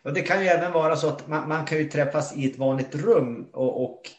Och 0.03 0.13
det 0.13 0.23
kan 0.23 0.41
ju 0.41 0.47
även 0.47 0.73
vara 0.73 0.97
så 0.97 1.09
att 1.09 1.29
man, 1.29 1.49
man 1.49 1.65
kan 1.65 1.79
ju 1.79 1.85
träffas 1.85 2.37
i 2.37 2.51
ett 2.51 2.59
vanligt 2.59 2.95
rum 2.95 3.49
och, 3.53 3.85
och 3.85 4.11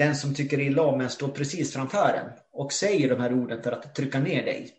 den 0.00 0.16
som 0.16 0.34
tycker 0.34 0.60
illa 0.60 0.82
om 0.82 1.00
en 1.00 1.10
står 1.10 1.28
precis 1.28 1.72
framför 1.72 2.14
en 2.14 2.30
och 2.52 2.72
säger 2.72 3.08
de 3.08 3.20
här 3.20 3.32
orden 3.32 3.62
för 3.62 3.72
att 3.72 3.94
trycka 3.94 4.20
ner 4.20 4.44
dig. 4.44 4.70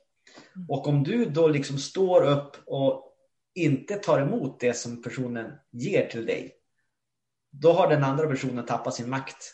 Och 0.68 0.88
om 0.88 1.04
du 1.04 1.26
då 1.26 1.48
liksom 1.48 1.78
står 1.78 2.24
upp 2.24 2.56
och 2.66 3.16
inte 3.56 3.96
tar 3.96 4.22
emot 4.22 4.60
det 4.60 4.74
som 4.74 5.02
personen 5.02 5.52
ger 5.72 6.08
till 6.08 6.26
dig, 6.26 6.52
då 7.52 7.72
har 7.72 7.90
den 7.90 8.04
andra 8.04 8.28
personen 8.28 8.66
tappat 8.66 8.96
sin 8.96 9.10
makt. 9.10 9.54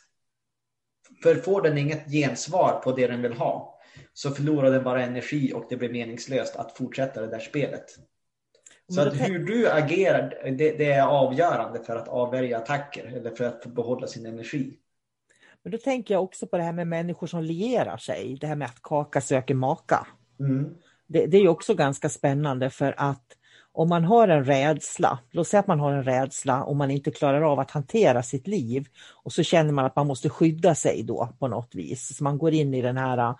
För 1.23 1.35
får 1.35 1.61
den 1.61 1.77
inget 1.77 2.11
gensvar 2.11 2.79
på 2.83 2.91
det 2.91 3.07
den 3.07 3.21
vill 3.21 3.33
ha, 3.33 3.79
så 4.13 4.31
förlorar 4.31 4.71
den 4.71 4.83
bara 4.83 5.03
energi 5.03 5.53
och 5.53 5.65
det 5.69 5.77
blir 5.77 5.89
meningslöst 5.89 6.55
att 6.55 6.77
fortsätta 6.77 7.21
det 7.21 7.27
där 7.27 7.39
spelet. 7.39 7.85
Så 8.93 9.01
att 9.01 9.13
hur 9.13 9.39
du 9.39 9.69
agerar, 9.69 10.51
det, 10.57 10.77
det 10.77 10.91
är 10.91 11.07
avgörande 11.07 11.83
för 11.83 11.95
att 11.95 12.07
avvärja 12.07 12.57
attacker 12.57 13.05
eller 13.05 13.31
för 13.31 13.43
att 13.43 13.65
behålla 13.65 14.07
sin 14.07 14.25
energi. 14.25 14.79
Men 15.67 15.71
då 15.71 15.77
tänker 15.77 16.13
jag 16.13 16.23
också 16.23 16.47
på 16.47 16.57
det 16.57 16.63
här 16.63 16.73
med 16.73 16.87
människor 16.87 17.27
som 17.27 17.43
lierar 17.43 17.97
sig. 17.97 18.37
Det 18.41 18.47
här 18.47 18.55
med 18.55 18.65
att 18.65 18.81
kaka 18.81 19.21
söker 19.21 19.53
maka. 19.53 20.07
Mm. 20.39 20.75
Det, 21.07 21.25
det 21.25 21.37
är 21.37 21.47
också 21.47 21.73
ganska 21.73 22.09
spännande 22.09 22.69
för 22.69 22.93
att 22.97 23.23
om 23.71 23.89
man 23.89 24.03
har 24.03 24.27
en 24.27 24.45
rädsla, 24.45 25.19
låt 25.31 25.47
säga 25.47 25.59
att 25.59 25.67
man 25.67 25.79
har 25.79 25.91
en 25.93 26.03
rädsla 26.03 26.63
och 26.63 26.75
man 26.75 26.91
inte 26.91 27.11
klarar 27.11 27.41
av 27.41 27.59
att 27.59 27.71
hantera 27.71 28.23
sitt 28.23 28.47
liv 28.47 28.87
och 29.23 29.33
så 29.33 29.43
känner 29.43 29.73
man 29.73 29.85
att 29.85 29.95
man 29.95 30.07
måste 30.07 30.29
skydda 30.29 30.75
sig 30.75 31.03
då 31.03 31.29
på 31.39 31.47
något 31.47 31.75
vis. 31.75 32.17
Så 32.17 32.23
man 32.23 32.37
går 32.37 32.53
in 32.53 32.73
i 32.73 32.81
den 32.81 32.97
här 32.97 33.35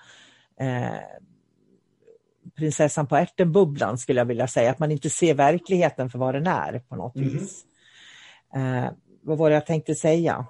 eh, 0.59 0.97
prinsessan 2.55 3.07
på 3.07 3.15
ärten-bubblan 3.15 3.97
skulle 3.97 4.19
jag 4.19 4.25
vilja 4.25 4.47
säga, 4.47 4.71
att 4.71 4.79
man 4.79 4.91
inte 4.91 5.09
ser 5.09 5.33
verkligheten 5.33 6.09
för 6.09 6.19
vad 6.19 6.35
den 6.35 6.47
är 6.47 6.79
på 6.79 6.95
något 6.95 7.15
Mhm. 7.15 7.29
vis. 7.29 7.63
Eh, 8.55 8.91
vad 9.21 9.37
var 9.37 9.49
det 9.49 9.53
jag 9.53 9.65
tänkte 9.65 9.95
säga? 9.95 10.45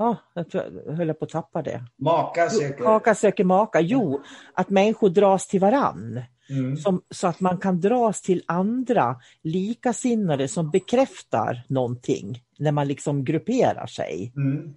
Ah, 0.00 0.16
jag 0.34 0.50
tror 0.50 0.64
jag 0.86 0.92
höll 0.92 1.14
på 1.14 1.24
att 1.24 1.30
tappa 1.30 1.62
det. 1.62 1.84
Maka 1.96 2.50
söker... 2.50 2.84
Kaka 2.84 3.14
söker 3.14 3.44
maka. 3.44 3.80
Jo, 3.80 4.20
att 4.54 4.70
människor 4.70 5.08
dras 5.08 5.46
till 5.46 5.60
varann. 5.60 6.22
Mm. 6.50 6.76
Som, 6.76 7.02
så 7.10 7.26
att 7.26 7.40
man 7.40 7.58
kan 7.58 7.80
dras 7.80 8.22
till 8.22 8.42
andra 8.46 9.16
likasinnade 9.42 10.48
som 10.48 10.70
bekräftar 10.70 11.64
någonting 11.68 12.42
när 12.58 12.72
man 12.72 12.88
liksom 12.88 13.24
grupperar 13.24 13.86
sig. 13.86 14.32
Mm. 14.36 14.74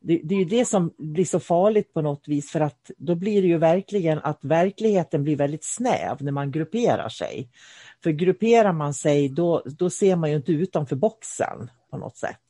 Det, 0.00 0.20
det 0.24 0.34
är 0.34 0.44
det 0.44 0.64
som 0.64 0.94
blir 0.98 1.24
så 1.24 1.40
farligt 1.40 1.94
på 1.94 2.02
något 2.02 2.28
vis 2.28 2.50
för 2.50 2.60
att 2.60 2.90
då 2.96 3.14
blir 3.14 3.42
det 3.42 3.48
ju 3.48 3.58
verkligen 3.58 4.18
att 4.18 4.38
verkligheten 4.44 5.22
blir 5.24 5.36
väldigt 5.36 5.64
snäv 5.64 6.16
när 6.20 6.32
man 6.32 6.50
grupperar 6.50 7.08
sig. 7.08 7.48
För 8.02 8.10
grupperar 8.10 8.72
man 8.72 8.94
sig 8.94 9.28
då, 9.28 9.62
då 9.66 9.90
ser 9.90 10.16
man 10.16 10.30
ju 10.30 10.36
inte 10.36 10.52
utanför 10.52 10.96
boxen 10.96 11.70
på 11.90 11.98
något 11.98 12.16
sätt. 12.16 12.40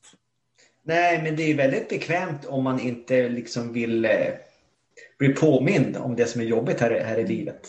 Nej, 0.88 1.22
men 1.22 1.36
det 1.36 1.42
är 1.42 1.54
väldigt 1.54 1.88
bekvämt 1.88 2.44
om 2.46 2.64
man 2.64 2.80
inte 2.80 3.28
liksom 3.28 3.72
vill 3.72 4.04
eh, 4.04 4.10
bli 5.18 5.28
påmind 5.28 5.96
om 5.96 6.16
det 6.16 6.26
som 6.26 6.40
är 6.40 6.44
jobbigt 6.44 6.80
här, 6.80 7.00
här 7.04 7.18
i 7.18 7.26
livet. 7.26 7.60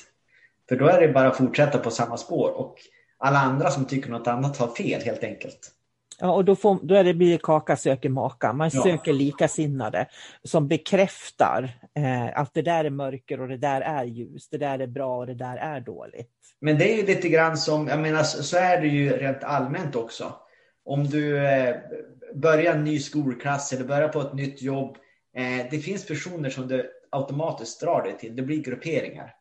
För 0.69 0.75
då 0.75 0.87
är 0.87 1.01
det 1.01 1.07
bara 1.07 1.27
att 1.27 1.37
fortsätta 1.37 1.77
på 1.77 1.91
samma 1.91 2.17
spår 2.17 2.51
och 2.51 2.75
alla 3.17 3.39
andra 3.39 3.69
som 3.71 3.85
tycker 3.85 4.09
något 4.09 4.27
annat 4.27 4.57
har 4.57 4.67
fel 4.67 5.01
helt 5.01 5.23
enkelt. 5.23 5.71
Ja, 6.19 6.31
och 6.31 6.45
då, 6.45 6.55
får, 6.55 6.77
då 6.83 6.95
är 6.95 7.03
det 7.03 7.13
blir 7.13 7.37
kaka 7.37 7.75
söker 7.75 8.09
maka. 8.09 8.53
Man 8.53 8.69
Ja. 8.73 8.83
söker 8.83 9.13
likasinnade 9.13 10.05
som 10.43 10.67
bekräftar 10.67 11.63
eh, 11.95 12.39
att 12.39 12.53
det 12.53 12.61
där 12.61 12.85
är 12.85 12.89
mörker 12.89 13.41
och 13.41 13.47
det 13.47 13.57
där 13.57 13.81
är 13.81 14.03
ljus. 14.05 14.49
Det 14.49 14.57
där 14.57 14.79
är 14.79 14.87
bra 14.87 15.17
och 15.17 15.27
det 15.27 15.35
där 15.35 15.57
är 15.57 15.79
dåligt. 15.79 16.31
Men 16.61 16.77
det 16.77 16.93
är 16.93 16.97
ju 16.97 17.05
lite 17.05 17.29
grann 17.29 17.57
som, 17.57 17.87
jag 17.87 17.99
menar 17.99 18.23
så 18.23 18.43
så 18.43 18.57
är 18.57 18.81
det 18.81 18.87
ju 18.87 19.09
rent 19.09 19.43
allmänt 19.43 19.95
också. 19.95 20.33
Om 20.89 21.03
du 21.03 21.37
eh, 21.37 21.75
börjar 22.33 22.73
en 22.75 22.83
ny 22.83 22.99
skolklass 22.99 23.73
eller 23.73 23.85
börjar 23.85 24.07
på 24.07 24.21
ett 24.21 24.33
nytt 24.33 24.61
jobb. 24.61 24.97
Eh, 25.35 25.67
det 25.71 25.79
finns 25.79 26.07
personer 26.07 26.49
som 26.49 26.67
du 26.67 26.91
automatiskt 27.09 27.81
drar 27.81 28.03
dig 28.03 28.17
till. 28.17 28.35
Det 28.35 28.41
blir 28.41 28.63
grupperingar. 28.63 29.35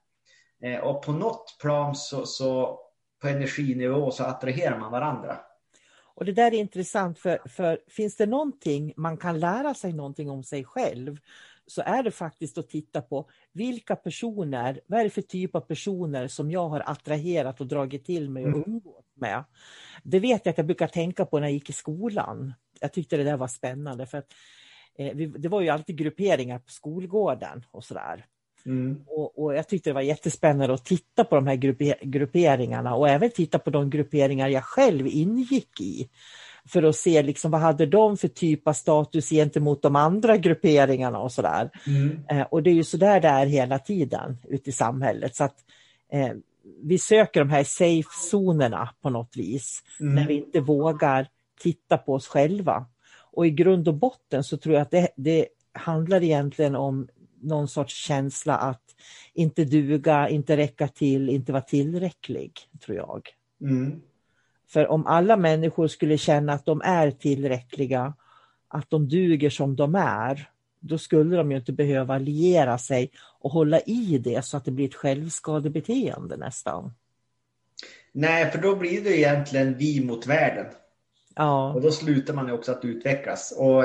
Eh, 0.63 0.79
och 0.79 1.03
på 1.03 1.13
något 1.13 1.57
plan 1.61 1.95
så, 1.95 2.27
så 2.27 2.81
på 3.23 3.29
energinivå 3.29 4.11
så 4.11 4.25
attraherar 4.25 4.79
man 4.79 4.93
varandra. 4.93 5.41
Och 6.15 6.25
det 6.25 6.33
där 6.33 6.55
är 6.55 6.59
intressant 6.59 7.19
för, 7.19 7.49
för 7.49 7.81
finns 7.89 8.17
det 8.17 8.27
någonting 8.27 8.93
man 8.97 9.17
kan 9.17 9.41
lära 9.41 9.75
sig 9.75 9.93
någonting 9.93 10.31
om 10.31 10.45
sig 10.45 10.65
själv 10.65 11.19
så 11.69 11.83
är 11.83 12.03
det 12.03 12.11
faktiskt 12.11 12.59
att 12.59 12.69
titta 12.69 13.03
på 13.03 13.29
vilka 13.53 13.97
personer, 13.97 14.81
vad 14.87 15.01
är 15.01 15.05
det 15.05 15.11
för 15.11 15.23
typ 15.23 15.55
av 15.55 15.61
personer 15.61 16.29
som 16.29 16.51
jag 16.51 16.69
har 16.69 16.83
attraherat 16.87 17.61
och 17.61 17.67
dragit 17.67 18.05
till 18.05 18.31
mig 18.31 18.43
och 18.43 18.49
Mm. 18.49 18.65
umgås 18.67 19.05
med. 19.15 19.45
Det 20.03 20.21
vet 20.21 20.47
jag 20.47 20.51
att 20.51 20.59
jag 20.59 20.67
brukar 20.67 20.87
tänka 20.87 21.25
på 21.25 21.39
när 21.39 21.47
jag 21.47 21.53
gick 21.53 21.71
i 21.71 21.73
skolan. 21.73 22.55
Jag 22.81 22.93
tyckte 22.93 23.17
det 23.17 23.25
där 23.25 23.37
var 23.37 23.49
spännande 23.49 24.07
för 24.07 24.19
att 24.19 24.33
eh, 24.99 25.15
vi, 25.15 25.27
det 25.27 25.49
var 25.49 25.61
ju 25.61 25.69
alltid 25.69 25.97
grupperingar 25.97 26.59
på 26.59 26.71
skolgården 26.71 27.65
och 27.71 27.85
sådär. 27.85 28.27
Mm. 28.67 29.05
Och, 29.07 29.43
och 29.45 29.55
jag 29.55 29.69
tyckte 29.69 29.91
det 29.91 29.95
var 29.95 30.01
jättespännande 30.01 30.75
att 30.75 30.85
titta 30.85 31.25
på 31.25 31.35
de 31.35 31.47
här 31.47 31.57
grupper, 31.57 31.95
grupperingarna 32.03 32.95
och 32.95 33.09
även 33.09 33.31
titta 33.31 33.59
på 33.59 33.71
de 33.71 33.91
grupperingar 33.91 34.49
jag 34.49 34.65
själv 34.65 35.07
ingick 35.07 35.81
i. 35.81 36.09
För 36.65 36.83
att 36.83 36.97
se 36.97 37.23
liksom, 37.23 37.51
vad 37.51 37.61
hade 37.61 37.87
de 37.87 38.17
för 38.17 38.29
typ 38.29 38.69
av 38.69 38.73
status 38.73 39.31
gentemot 39.31 39.83
de 39.83 39.97
andra 39.97 40.37
grupperingarna 40.37 41.19
och 41.19 41.33
sådär. 41.33 41.71
Mm. 41.87 42.21
Eh, 42.31 42.47
och 42.51 42.63
det 42.63 42.71
är 42.71 42.75
ju 42.75 42.85
sådär 42.85 43.21
det 43.21 43.29
är 43.29 43.47
hela 43.47 43.79
tiden 43.79 44.39
ute 44.49 44.71
i 44.71 44.73
samhället. 44.73 45.37
Så 45.37 45.45
att, 45.45 45.57
eh, 46.13 46.33
vi 46.83 46.99
söker 46.99 47.41
de 47.41 47.51
här 47.51 47.65
safe-zonerna 47.65 48.89
på 49.03 49.11
något 49.11 49.37
vis. 49.37 49.83
Mm. 50.01 50.15
När 50.15 50.27
vi 50.27 50.35
inte 50.35 50.61
vågar 50.61 51.29
titta 51.61 51.99
på 51.99 52.15
oss 52.15 52.27
själva. 52.29 52.87
Och 53.33 53.47
i 53.47 53.51
grund 53.51 53.89
och 53.89 53.95
botten 53.95 54.45
så 54.45 54.57
tror 54.57 54.75
jag 54.75 54.83
att 54.83 54.91
det, 54.91 55.09
det 55.17 55.47
handlar 55.73 56.23
egentligen 56.23 56.77
om 56.77 57.09
någon 57.41 57.69
sorts 57.69 57.95
känsla 57.95 58.57
att 58.57 58.83
inte 59.35 59.65
duga, 59.65 60.29
inte 60.29 60.57
räcka 60.57 60.89
till, 60.89 61.29
inte 61.29 61.53
vara 61.53 61.63
tillräcklig, 61.63 62.53
tror 62.85 62.97
jag. 62.97 63.29
Mm. 63.61 64.01
För 64.69 64.87
om 64.87 65.07
alla 65.07 65.37
människor 65.37 65.89
skulle 65.89 66.19
känna 66.19 66.53
att 66.53 66.67
de 66.67 66.83
är 66.85 67.11
tillräckliga, 67.11 68.15
att 68.69 68.91
de 68.91 69.09
duger 69.09 69.51
som 69.51 69.77
de 69.77 69.95
är, 69.95 70.49
då 70.81 70.99
skulle 70.99 71.37
de 71.37 71.51
ju 71.51 71.57
inte 71.57 71.73
behöva 71.73 72.19
liera 72.19 72.79
sig 72.79 73.11
och 73.41 73.51
hålla 73.51 73.81
i 73.81 74.19
det 74.19 74.45
så 74.45 74.57
att 74.57 74.65
det 74.65 74.71
blir 74.71 74.89
ett 74.89 74.95
självskadebeteende 74.95 76.37
nästan. 76.37 76.93
Nej, 78.13 78.51
för 78.51 78.59
då 78.59 78.77
blir 78.77 79.05
det 79.05 79.19
egentligen 79.19 79.75
vi 79.79 80.05
mot 80.05 80.27
världen. 80.27 80.67
Ja, 81.35 81.73
Och 81.73 81.81
då 81.81 81.91
slutar 81.91 82.35
man 82.35 82.47
ju 82.47 82.53
också 82.53 82.73
att 82.73 82.85
utvecklas. 82.85 83.55
Och 83.59 83.85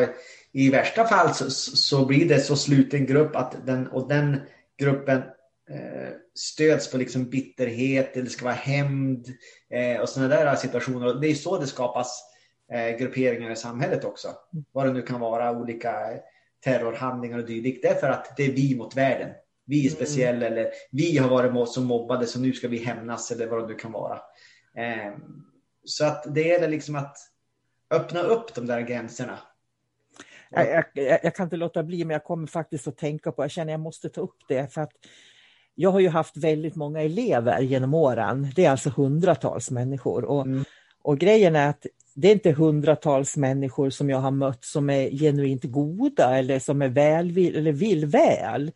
i 0.51 0.69
värsta 0.69 1.05
fall 1.05 1.33
så, 1.33 1.49
så 1.75 2.05
blir 2.05 2.29
det 2.29 2.39
så 2.39 2.55
sluten 2.55 3.05
grupp 3.05 3.35
att 3.35 3.65
den, 3.65 3.87
och 3.87 4.07
den 4.07 4.41
gruppen 4.77 5.21
stöds 6.35 6.91
på 6.91 6.97
liksom 6.97 7.29
bitterhet, 7.29 8.13
det 8.13 8.29
ska 8.29 8.45
vara 8.45 8.53
hämnd 8.55 9.27
eh, 9.69 10.01
och 10.01 10.09
sådana 10.09 10.35
där 10.35 10.55
situationer. 10.55 11.13
Det 11.13 11.27
är 11.27 11.35
så 11.35 11.57
det 11.57 11.67
skapas 11.67 12.23
eh, 12.73 12.97
grupperingar 12.97 13.51
i 13.51 13.55
samhället 13.55 14.03
också. 14.03 14.27
Vad 14.71 14.85
det 14.85 14.93
nu 14.93 15.01
kan 15.01 15.19
vara, 15.19 15.51
olika 15.51 15.95
terrorhandlingar 16.63 17.37
och 17.37 17.45
dylikt. 17.45 17.81
Det 17.81 17.87
är 17.87 17.95
för 17.95 18.09
att 18.09 18.37
det 18.37 18.43
är 18.43 18.51
vi 18.51 18.75
mot 18.75 18.97
världen. 18.97 19.29
Vi 19.65 19.85
är 19.85 19.89
speciella 19.89 20.45
eller 20.45 20.71
vi 20.91 21.17
har 21.17 21.29
varit 21.29 21.69
som 21.69 21.85
mobbade 21.85 22.27
så 22.27 22.39
nu 22.39 22.53
ska 22.53 22.67
vi 22.67 22.77
hämnas 22.77 23.31
eller 23.31 23.47
vad 23.47 23.61
det 23.61 23.67
nu 23.67 23.75
kan 23.75 23.91
vara. 23.91 24.19
Eh, 24.77 25.13
så 25.85 26.05
att 26.05 26.35
det 26.35 26.41
gäller 26.41 26.67
liksom 26.67 26.95
att 26.95 27.17
öppna 27.89 28.21
upp 28.21 28.55
de 28.55 28.65
där 28.65 28.81
gränserna. 28.81 29.39
jag, 30.49 30.85
jag 30.93 31.19
jag 31.23 31.35
kan 31.35 31.43
inte 31.43 31.57
låta 31.57 31.83
bli, 31.83 32.05
men 32.05 32.13
jag 32.13 32.23
kommer 32.23 32.47
faktiskt 32.47 32.87
att 32.87 32.97
tänka 32.97 33.31
på, 33.31 33.43
jag 33.43 33.51
känner 33.51 33.73
jag 33.73 33.79
måste 33.79 34.09
ta 34.09 34.21
upp 34.21 34.37
det, 34.47 34.73
för 34.73 34.81
att 34.81 34.91
jag 35.75 35.91
har 35.91 35.99
ju 35.99 36.09
haft 36.09 36.37
väldigt 36.37 36.75
många 36.75 37.01
elever 37.01 37.61
genom 37.61 37.93
åren. 37.93 38.51
Det 38.55 38.65
är 38.65 38.71
alltså 38.71 38.89
hundratals 38.89 39.71
människor. 39.71 40.23
Och, 40.25 40.45
Mm. 40.45 40.63
och 41.01 41.17
grejen 41.19 41.55
är 41.55 41.69
att 41.69 41.85
det 42.15 42.27
är 42.27 42.31
inte 42.31 42.51
hundratals 42.51 43.37
människor 43.37 43.89
som 43.89 44.09
jag 44.09 44.17
har 44.17 44.31
mött 44.31 44.63
som 44.65 44.89
är 44.89 45.09
genuint 45.09 45.63
goda 45.63 46.37
eller 46.37 46.59
som 46.59 46.81
är 46.81 46.89
välvill 46.89 47.55
eller 47.55 47.71
vill 47.71 48.05
väl. 48.05 48.71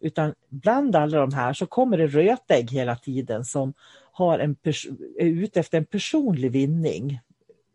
Utan 0.00 0.34
bland 0.48 0.96
alla 0.96 1.18
de 1.20 1.32
här 1.32 1.52
så 1.52 1.66
kommer 1.66 1.98
det 1.98 2.06
rötägg 2.06 2.70
hela 2.70 2.96
tiden 2.96 3.44
som 3.44 3.74
har 4.12 4.38
en 4.38 4.56
är 5.18 5.24
ute 5.24 5.60
efter 5.60 5.78
en 5.78 5.84
personlig 5.84 6.50
vinning. 6.50 7.20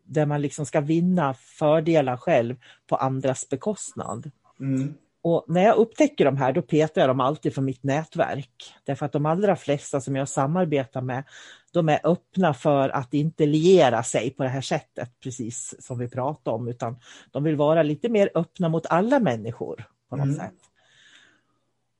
Där 0.04 0.26
man 0.26 0.42
liksom 0.42 0.66
ska 0.66 0.80
vinna 0.80 1.34
fördelar 1.34 2.16
själv 2.16 2.56
på 2.86 2.96
andras 2.96 3.48
bekostnad. 3.48 4.30
Mm. 4.60 4.94
Och 5.24 5.44
när 5.48 5.62
jag 5.62 5.76
upptäcker 5.76 6.24
de 6.24 6.36
här, 6.36 6.52
då 6.52 6.62
petar 6.62 7.00
jag 7.00 7.10
dem 7.10 7.20
alltid 7.20 7.54
från 7.54 7.64
mitt 7.64 7.82
nätverk. 7.82 8.74
Därför 8.84 9.06
att 9.06 9.12
de 9.12 9.26
allra 9.26 9.56
flesta 9.56 10.00
som 10.00 10.16
jag 10.16 10.28
samarbetar 10.28 11.00
med, 11.00 11.24
de 11.72 11.88
är 11.88 12.00
öppna 12.04 12.54
för 12.54 12.88
att 12.88 13.14
inte 13.14 13.46
liera 13.46 14.02
sig 14.02 14.30
på 14.30 14.42
det 14.42 14.48
här 14.48 14.60
sättet, 14.60 15.20
precis 15.20 15.74
som 15.78 15.98
vi 15.98 16.08
pratade 16.08 16.56
om, 16.56 16.68
utan 16.68 16.96
de 17.30 17.44
vill 17.44 17.56
vara 17.56 17.82
lite 17.82 18.08
mer 18.08 18.30
öppna 18.34 18.68
mot 18.68 18.86
alla 18.86 19.18
människor 19.18 19.84
på 20.08 20.16
något 20.16 20.24
Mm. 20.24 20.36
sätt. 20.36 20.54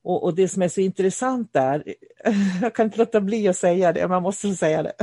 Och, 0.03 0.23
och 0.23 0.35
det 0.35 0.47
som 0.47 0.61
är 0.61 0.67
så 0.67 0.81
intressant 0.81 1.53
där, 1.53 1.83
jag 2.61 2.75
kan 2.75 2.85
inte 2.85 2.97
låta 2.97 3.21
bli 3.21 3.47
att 3.47 3.57
säga 3.57 3.93
det, 3.93 3.99
jag 3.99 4.21
måste 4.21 4.55
säga 4.55 4.83
det, 4.83 4.93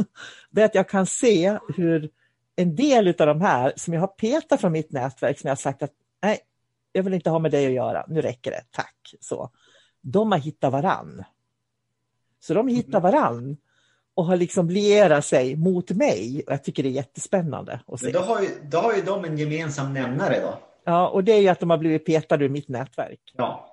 det 0.50 0.60
är 0.60 0.64
att 0.64 0.74
jag 0.74 0.88
kan 0.88 1.06
se 1.06 1.58
hur 1.76 2.10
en 2.56 2.76
del 2.76 3.08
av 3.08 3.26
de 3.26 3.40
här 3.40 3.72
som 3.76 3.94
jag 3.94 4.00
har 4.00 4.06
petat 4.06 4.60
från 4.60 4.72
mitt 4.72 4.92
nätverk, 4.92 5.38
som 5.38 5.48
jag 5.48 5.50
har 5.50 5.56
sagt 5.56 5.82
att 5.82 5.92
nej, 6.22 6.38
jag 6.96 7.02
vill 7.02 7.14
inte 7.14 7.30
ha 7.30 7.38
med 7.38 7.50
dig 7.50 7.66
att 7.66 7.72
göra, 7.72 8.04
nu 8.08 8.20
räcker 8.20 8.50
det, 8.50 8.62
tack. 8.70 9.14
Så. 9.20 9.50
De 10.00 10.32
har 10.32 10.38
hittat 10.38 10.72
varann. 10.72 11.24
Så 12.40 12.54
de 12.54 12.68
hittar 12.68 13.00
varann 13.00 13.56
och 14.14 14.24
har 14.24 14.36
liksom 14.36 14.70
lierat 14.70 15.24
sig 15.24 15.56
mot 15.56 15.90
mig. 15.90 16.42
Och 16.46 16.52
jag 16.52 16.64
tycker 16.64 16.82
det 16.82 16.88
är 16.88 16.90
jättespännande 16.90 17.80
att 17.86 18.00
se. 18.00 18.06
Men 18.06 18.12
då 18.12 18.20
har, 18.20 18.42
ju, 18.42 18.48
då 18.62 18.78
har 18.78 18.94
ju 18.94 19.02
de 19.02 19.24
en 19.24 19.38
gemensam 19.38 19.94
nämnare 19.94 20.40
då. 20.40 20.58
Ja, 20.84 21.08
och 21.08 21.24
det 21.24 21.32
är 21.32 21.40
ju 21.40 21.48
att 21.48 21.60
de 21.60 21.70
har 21.70 21.78
blivit 21.78 22.06
petade 22.06 22.44
ur 22.44 22.48
mitt 22.48 22.68
nätverk. 22.68 23.20
Ja. 23.36 23.72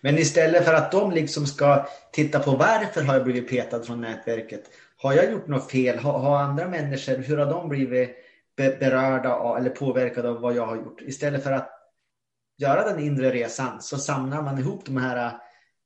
Men 0.00 0.18
istället 0.18 0.64
för 0.64 0.74
att 0.74 0.92
de 0.92 1.10
liksom 1.10 1.46
ska 1.46 1.86
titta 2.12 2.38
på 2.38 2.50
varför 2.50 3.02
har 3.02 3.14
jag 3.14 3.24
blivit 3.24 3.50
petad 3.50 3.82
från 3.82 4.00
nätverket? 4.00 4.62
Har 4.96 5.12
jag 5.12 5.30
gjort 5.30 5.46
något 5.46 5.70
fel? 5.70 5.98
Har, 5.98 6.18
har 6.18 6.38
andra 6.38 6.68
människor, 6.68 7.16
hur 7.16 7.36
har 7.36 7.46
de 7.46 7.68
blivit 7.68 8.10
be, 8.56 8.76
berörda 8.80 9.34
av, 9.34 9.56
eller 9.56 9.70
påverkade 9.70 10.28
av 10.28 10.40
vad 10.40 10.56
jag 10.56 10.66
har 10.66 10.76
gjort? 10.76 11.00
Istället 11.00 11.42
för 11.42 11.52
att 11.52 11.81
göra 12.62 12.84
den 12.84 13.00
inre 13.00 13.30
resan 13.30 13.82
så 13.82 13.98
samlar 13.98 14.42
man 14.42 14.58
ihop 14.58 14.84
de 14.84 14.96
här, 14.96 15.36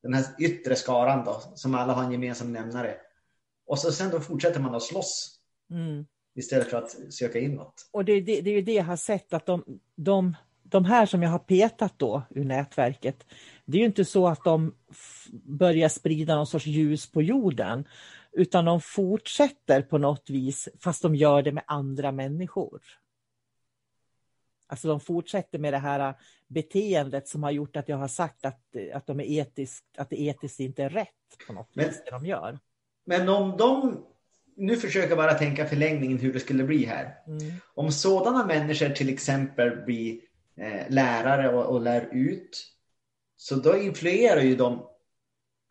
den 0.03 0.15
här 0.15 0.25
yttre 0.39 0.77
skaran 0.77 1.25
då, 1.25 1.43
som 1.55 1.75
alla 1.75 1.93
har 1.93 2.05
en 2.05 2.13
gemensam 2.13 2.53
nämnare. 2.53 2.95
Och 3.67 3.79
så 3.79 3.93
sen 3.93 4.11
då 4.11 4.21
fortsätter 4.21 4.61
man 4.61 4.75
att 4.75 4.83
slåss 4.83 5.33
Mm. 5.71 6.07
istället 6.35 6.71
för 6.71 6.79
att 6.79 7.15
söka 7.15 7.39
inåt. 7.39 7.89
Och 7.93 8.05
det, 8.05 8.13
är 8.13 8.21
det, 8.21 8.41
det 8.41 8.51
är 8.51 8.55
ju 8.55 8.63
det 8.63 8.73
jag 8.73 8.85
har 8.85 8.97
sett 8.97 9.33
att 9.33 9.47
de, 9.47 9.65
de, 9.97 10.37
de 10.63 10.85
här 10.85 11.07
som 11.07 11.23
jag 11.23 11.31
har 11.31 11.39
petat 11.39 11.95
då 11.97 12.23
ur 12.31 12.45
nätverket, 12.45 13.27
det 13.65 13.79
är 13.79 13.81
ju 13.81 13.87
inte 13.87 14.05
så 14.05 14.29
att 14.29 14.45
de 14.45 14.75
börjar 15.45 15.89
sprida 15.89 16.35
någon 16.37 16.47
sorts 16.47 16.67
ljus 16.67 17.13
på 17.13 17.23
jorden, 17.23 17.85
utan 18.33 18.65
de 18.65 18.81
fortsätter 18.81 19.83
på 19.83 19.99
något 19.99 20.31
vis, 20.31 20.69
fast 20.81 21.03
de 21.03 21.15
gör 21.15 21.43
det 21.43 21.53
med 21.53 21.65
andra 21.67 22.13
människor. 22.13 22.81
Alltså 24.67 24.89
de 24.89 25.01
fortsätter 25.01 25.59
med 25.59 25.73
det 25.73 25.79
här 25.79 26.15
beteendet 26.49 27.29
som 27.29 27.43
har 27.43 27.51
gjort 27.51 27.77
att 27.77 27.89
jag 27.89 27.97
har 27.97 28.09
sagt 28.09 28.45
att, 28.45 28.61
att, 28.93 29.07
de 29.07 29.21
är 29.21 29.25
etiskt, 29.25 29.85
att 29.97 30.11
det 30.11 30.21
etiskt 30.21 30.61
inte 30.61 30.83
är 30.83 30.89
rätt 30.91 31.09
på 31.47 31.53
något 31.53 31.71
Men- 31.75 31.89
vis 31.89 32.03
det 32.05 32.11
de 32.11 32.27
gör. 32.27 32.59
Men 33.05 33.29
om 33.29 33.57
de, 33.57 34.05
nu 34.57 34.77
försöker 34.77 35.09
jag 35.09 35.19
bara 35.19 35.35
tänka 35.35 35.67
förlängningen 35.67 36.19
hur 36.19 36.33
det 36.33 36.41
skulle 36.41 36.65
bli 36.65 36.85
här. 36.85 37.15
Mm. 37.27 37.53
Om 37.75 37.93
sådana 37.93 38.47
människor 38.47 38.89
till 38.89 39.09
exempel 39.09 39.85
blir 39.85 40.21
eh, 40.57 40.89
lärare 40.89 41.55
och, 41.55 41.65
och 41.65 41.81
lär 41.81 42.09
ut, 42.13 42.73
så 43.37 43.55
då 43.55 43.77
influerar 43.77 44.41
ju 44.41 44.57
de 44.57 44.87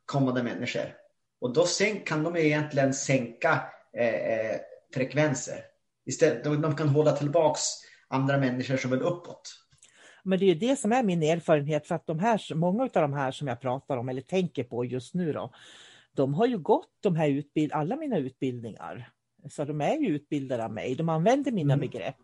kommande 0.05 0.43
människor. 0.43 0.95
Och 1.39 1.53
då 1.53 1.65
sänk, 1.65 2.08
kan 2.08 2.23
de 2.23 2.38
egentligen 2.38 2.93
sänka 2.93 3.63
eh, 3.97 4.15
eh, 4.15 4.58
frekvenser. 4.93 5.60
Istället, 6.05 6.43
de, 6.43 6.62
de 6.62 6.75
kan 6.75 6.89
hålla 6.89 7.12
tillbaks 7.12 7.62
andra 8.08 8.38
människor 8.38 8.78
som 8.78 8.91
vill 8.91 9.02
uppåt. 9.02 9.62
Men 10.24 10.39
det 10.39 10.46
är 10.46 10.48
ju 10.48 10.56
det 10.56 10.76
som 10.76 10.91
är 10.91 11.04
min 11.04 11.24
erfarenhet 11.24 11.88
för 11.88 11.96
att 11.96 12.08
de 12.08 12.20
här, 12.20 12.56
många 12.56 12.84
av 12.84 12.89
de 12.94 13.13
här 13.13 13.32
som 13.32 13.48
jag 13.48 13.62
pratar 13.62 13.98
om 13.98 14.10
eller 14.10 14.22
tänker 14.22 14.63
på 14.63 14.86
just 14.86 15.13
nu 15.13 15.34
då, 15.34 15.54
de 16.13 16.34
har 16.34 16.46
ju 16.46 16.58
gått 16.58 16.89
de 17.00 17.15
här 17.15 17.30
utbild, 17.30 17.72
alla 17.74 17.96
mina 17.96 18.18
utbildningar. 18.18 19.10
Så 19.50 19.65
de 19.65 19.82
är 19.82 19.98
ju 19.98 20.08
utbildade 20.08 20.65
av 20.65 20.72
mig, 20.74 20.96
de 20.96 21.10
använder 21.10 21.52
mina 21.52 21.74
Mm. 21.74 21.80
begrepp. 21.89 22.15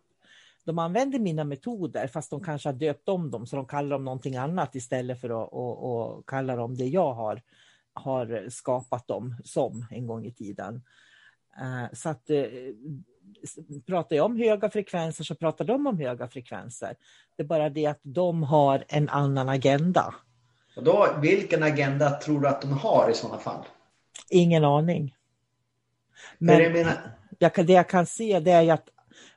De 0.65 0.80
använder 0.80 1.20
mina 1.20 1.44
metoder 1.44 2.08
fast 2.08 2.30
de 2.30 2.44
kanske 2.44 2.70
har 2.70 2.74
döpt 2.74 3.10
om 3.10 3.32
dem 3.32 3.46
så 3.48 3.56
de 3.56 3.65
kallar 3.67 3.89
dem 3.89 4.06
någonting 4.06 4.36
annat 4.36 4.76
istället 4.76 5.22
för 5.22 5.30
att 5.44 5.50
och, 5.54 5.91
och 5.91 6.30
kalla 6.30 6.56
dem 6.56 6.76
det 6.76 6.86
jag 6.86 7.13
har, 7.13 7.41
har 7.94 8.50
skapat 8.50 9.08
dem 9.08 9.36
som 9.44 9.86
en 9.91 10.08
gång 10.08 10.26
i 10.26 10.32
tiden. 10.34 10.82
Eh, 11.62 11.94
Så 11.94 12.10
att 12.10 12.30
eh, 12.30 12.46
pratar 13.88 14.15
jag 14.15 14.26
om 14.26 14.38
höga 14.38 14.70
frekvenser 14.70 15.24
så 15.24 15.36
pratar 15.36 15.65
de 15.65 15.88
om 15.88 16.00
höga 16.00 16.28
frekvenser. 16.28 16.96
Det 17.38 17.44
är 17.44 17.48
bara 17.48 17.70
det 17.70 17.86
att 17.86 18.00
de 18.02 18.44
har 18.44 18.86
en 18.88 19.10
annan 19.10 19.50
agenda. 19.50 20.15
Och 20.76 20.84
då, 20.84 21.08
vilken 21.22 21.63
agenda 21.63 22.10
tror 22.10 22.41
du 22.41 22.48
att 22.48 22.62
de 22.62 22.72
har 22.72 23.10
i 23.12 23.13
sådana 23.13 23.39
fall? 23.39 23.65
Ingen 24.30 24.65
aning. 24.65 25.15
Men, 26.38 26.63
jag 26.63 26.72
menar, 26.72 26.94
jag 27.39 27.65
det 27.65 27.74
jag 27.74 27.89
kan 27.89 28.06
se 28.06 28.39
det 28.39 28.52
är 28.52 28.74
att 28.74 28.89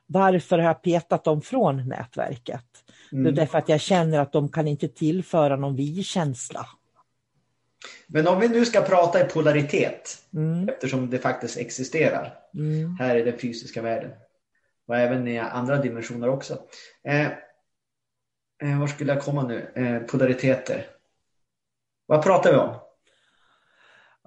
varför 0.05 0.57
har 0.57 0.65
jag 0.65 0.81
petat 0.81 1.23
dem 1.23 1.41
från 1.41 1.87
nätverket? 1.87 2.65
Mm. 3.11 3.23
Det 3.23 3.29
är 3.29 3.33
därför 3.33 3.57
att 3.57 3.69
jag 3.69 3.81
känner 3.81 4.19
att 4.19 4.31
de 4.31 4.49
kan 4.49 4.67
inte 4.67 4.87
tillföra 4.87 5.55
någon 5.55 5.75
vi-känsla. 5.75 6.67
Men 8.07 8.27
om 8.27 8.39
vi 8.39 8.47
nu 8.47 8.65
ska 8.65 8.81
prata 8.81 9.21
i 9.21 9.23
polaritet, 9.23 10.17
mm. 10.33 10.69
eftersom 10.69 11.09
det 11.09 11.19
faktiskt 11.19 11.57
existerar 11.57 12.33
mm. 12.53 12.95
här 12.99 13.15
i 13.15 13.21
den 13.21 13.39
fysiska 13.39 13.81
världen 13.81 14.11
och 14.87 14.97
även 14.97 15.27
i 15.27 15.39
andra 15.39 15.77
dimensioner 15.77 16.29
också. 16.29 16.57
Eh, 17.07 17.25
eh, 18.63 18.79
var 18.79 18.87
skulle 18.87 19.13
jag 19.13 19.23
komma 19.23 19.43
nu? 19.43 19.71
Eh, 19.75 19.99
polariteter. 19.99 20.85
Vad 22.07 22.23
pratar 22.23 22.51
vi 22.51 22.57
om? 22.57 22.75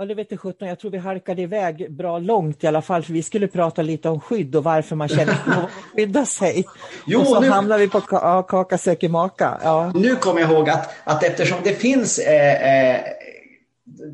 Ja, 0.00 0.04
det 0.04 0.14
vet 0.14 0.40
sjutton. 0.40 0.68
Jag 0.68 0.78
tror 0.78 0.90
vi 0.90 0.98
halkade 0.98 1.42
iväg 1.42 1.92
bra 1.92 2.18
långt 2.18 2.64
i 2.64 2.66
alla 2.66 2.82
fall. 2.82 3.02
För 3.02 3.12
vi 3.12 3.22
skulle 3.22 3.48
prata 3.48 3.82
lite 3.82 4.08
om 4.08 4.20
skydd 4.20 4.56
och 4.56 4.64
varför 4.64 4.96
man 4.96 5.08
känner 5.08 5.32
att 5.46 5.70
skydda 5.96 6.26
sig. 6.26 6.64
Jo, 7.06 7.20
och 7.20 7.26
så 7.26 7.40
nu... 7.40 7.48
hamnar 7.48 7.78
vi 7.78 7.88
på 7.88 8.00
kaka 8.42 8.78
söker 8.78 9.08
maka. 9.08 9.60
Ja. 9.62 9.92
Nu 9.94 10.16
kommer 10.16 10.40
jag 10.40 10.50
ihåg 10.50 10.70
att, 10.70 10.94
att 11.04 11.24
eftersom 11.24 11.58
det 11.64 11.74
finns 11.74 12.18
eh, 12.18 12.94
eh, 12.94 13.00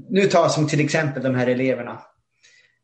nu 0.09 0.27
tar 0.27 0.40
jag 0.40 0.51
som 0.51 0.68
till 0.68 0.81
exempel 0.81 1.23
de 1.23 1.35
här 1.35 1.47
eleverna. 1.47 2.03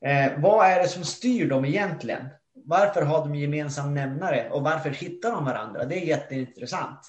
Eh, 0.05 0.33
vad 0.37 0.67
är 0.67 0.83
det 0.83 0.89
som 0.89 1.05
styr 1.05 1.49
dem 1.49 1.65
egentligen? 1.65 2.29
Varför 2.65 3.03
har 3.03 3.19
de 3.19 3.35
gemensam 3.35 3.95
nämnare 3.95 4.51
och 4.51 4.63
varför 4.63 4.91
hittar 4.91 5.31
de 5.31 5.45
varandra? 5.45 5.85
Det 5.85 5.95
är 5.95 6.07
jätteintressant. 6.07 7.01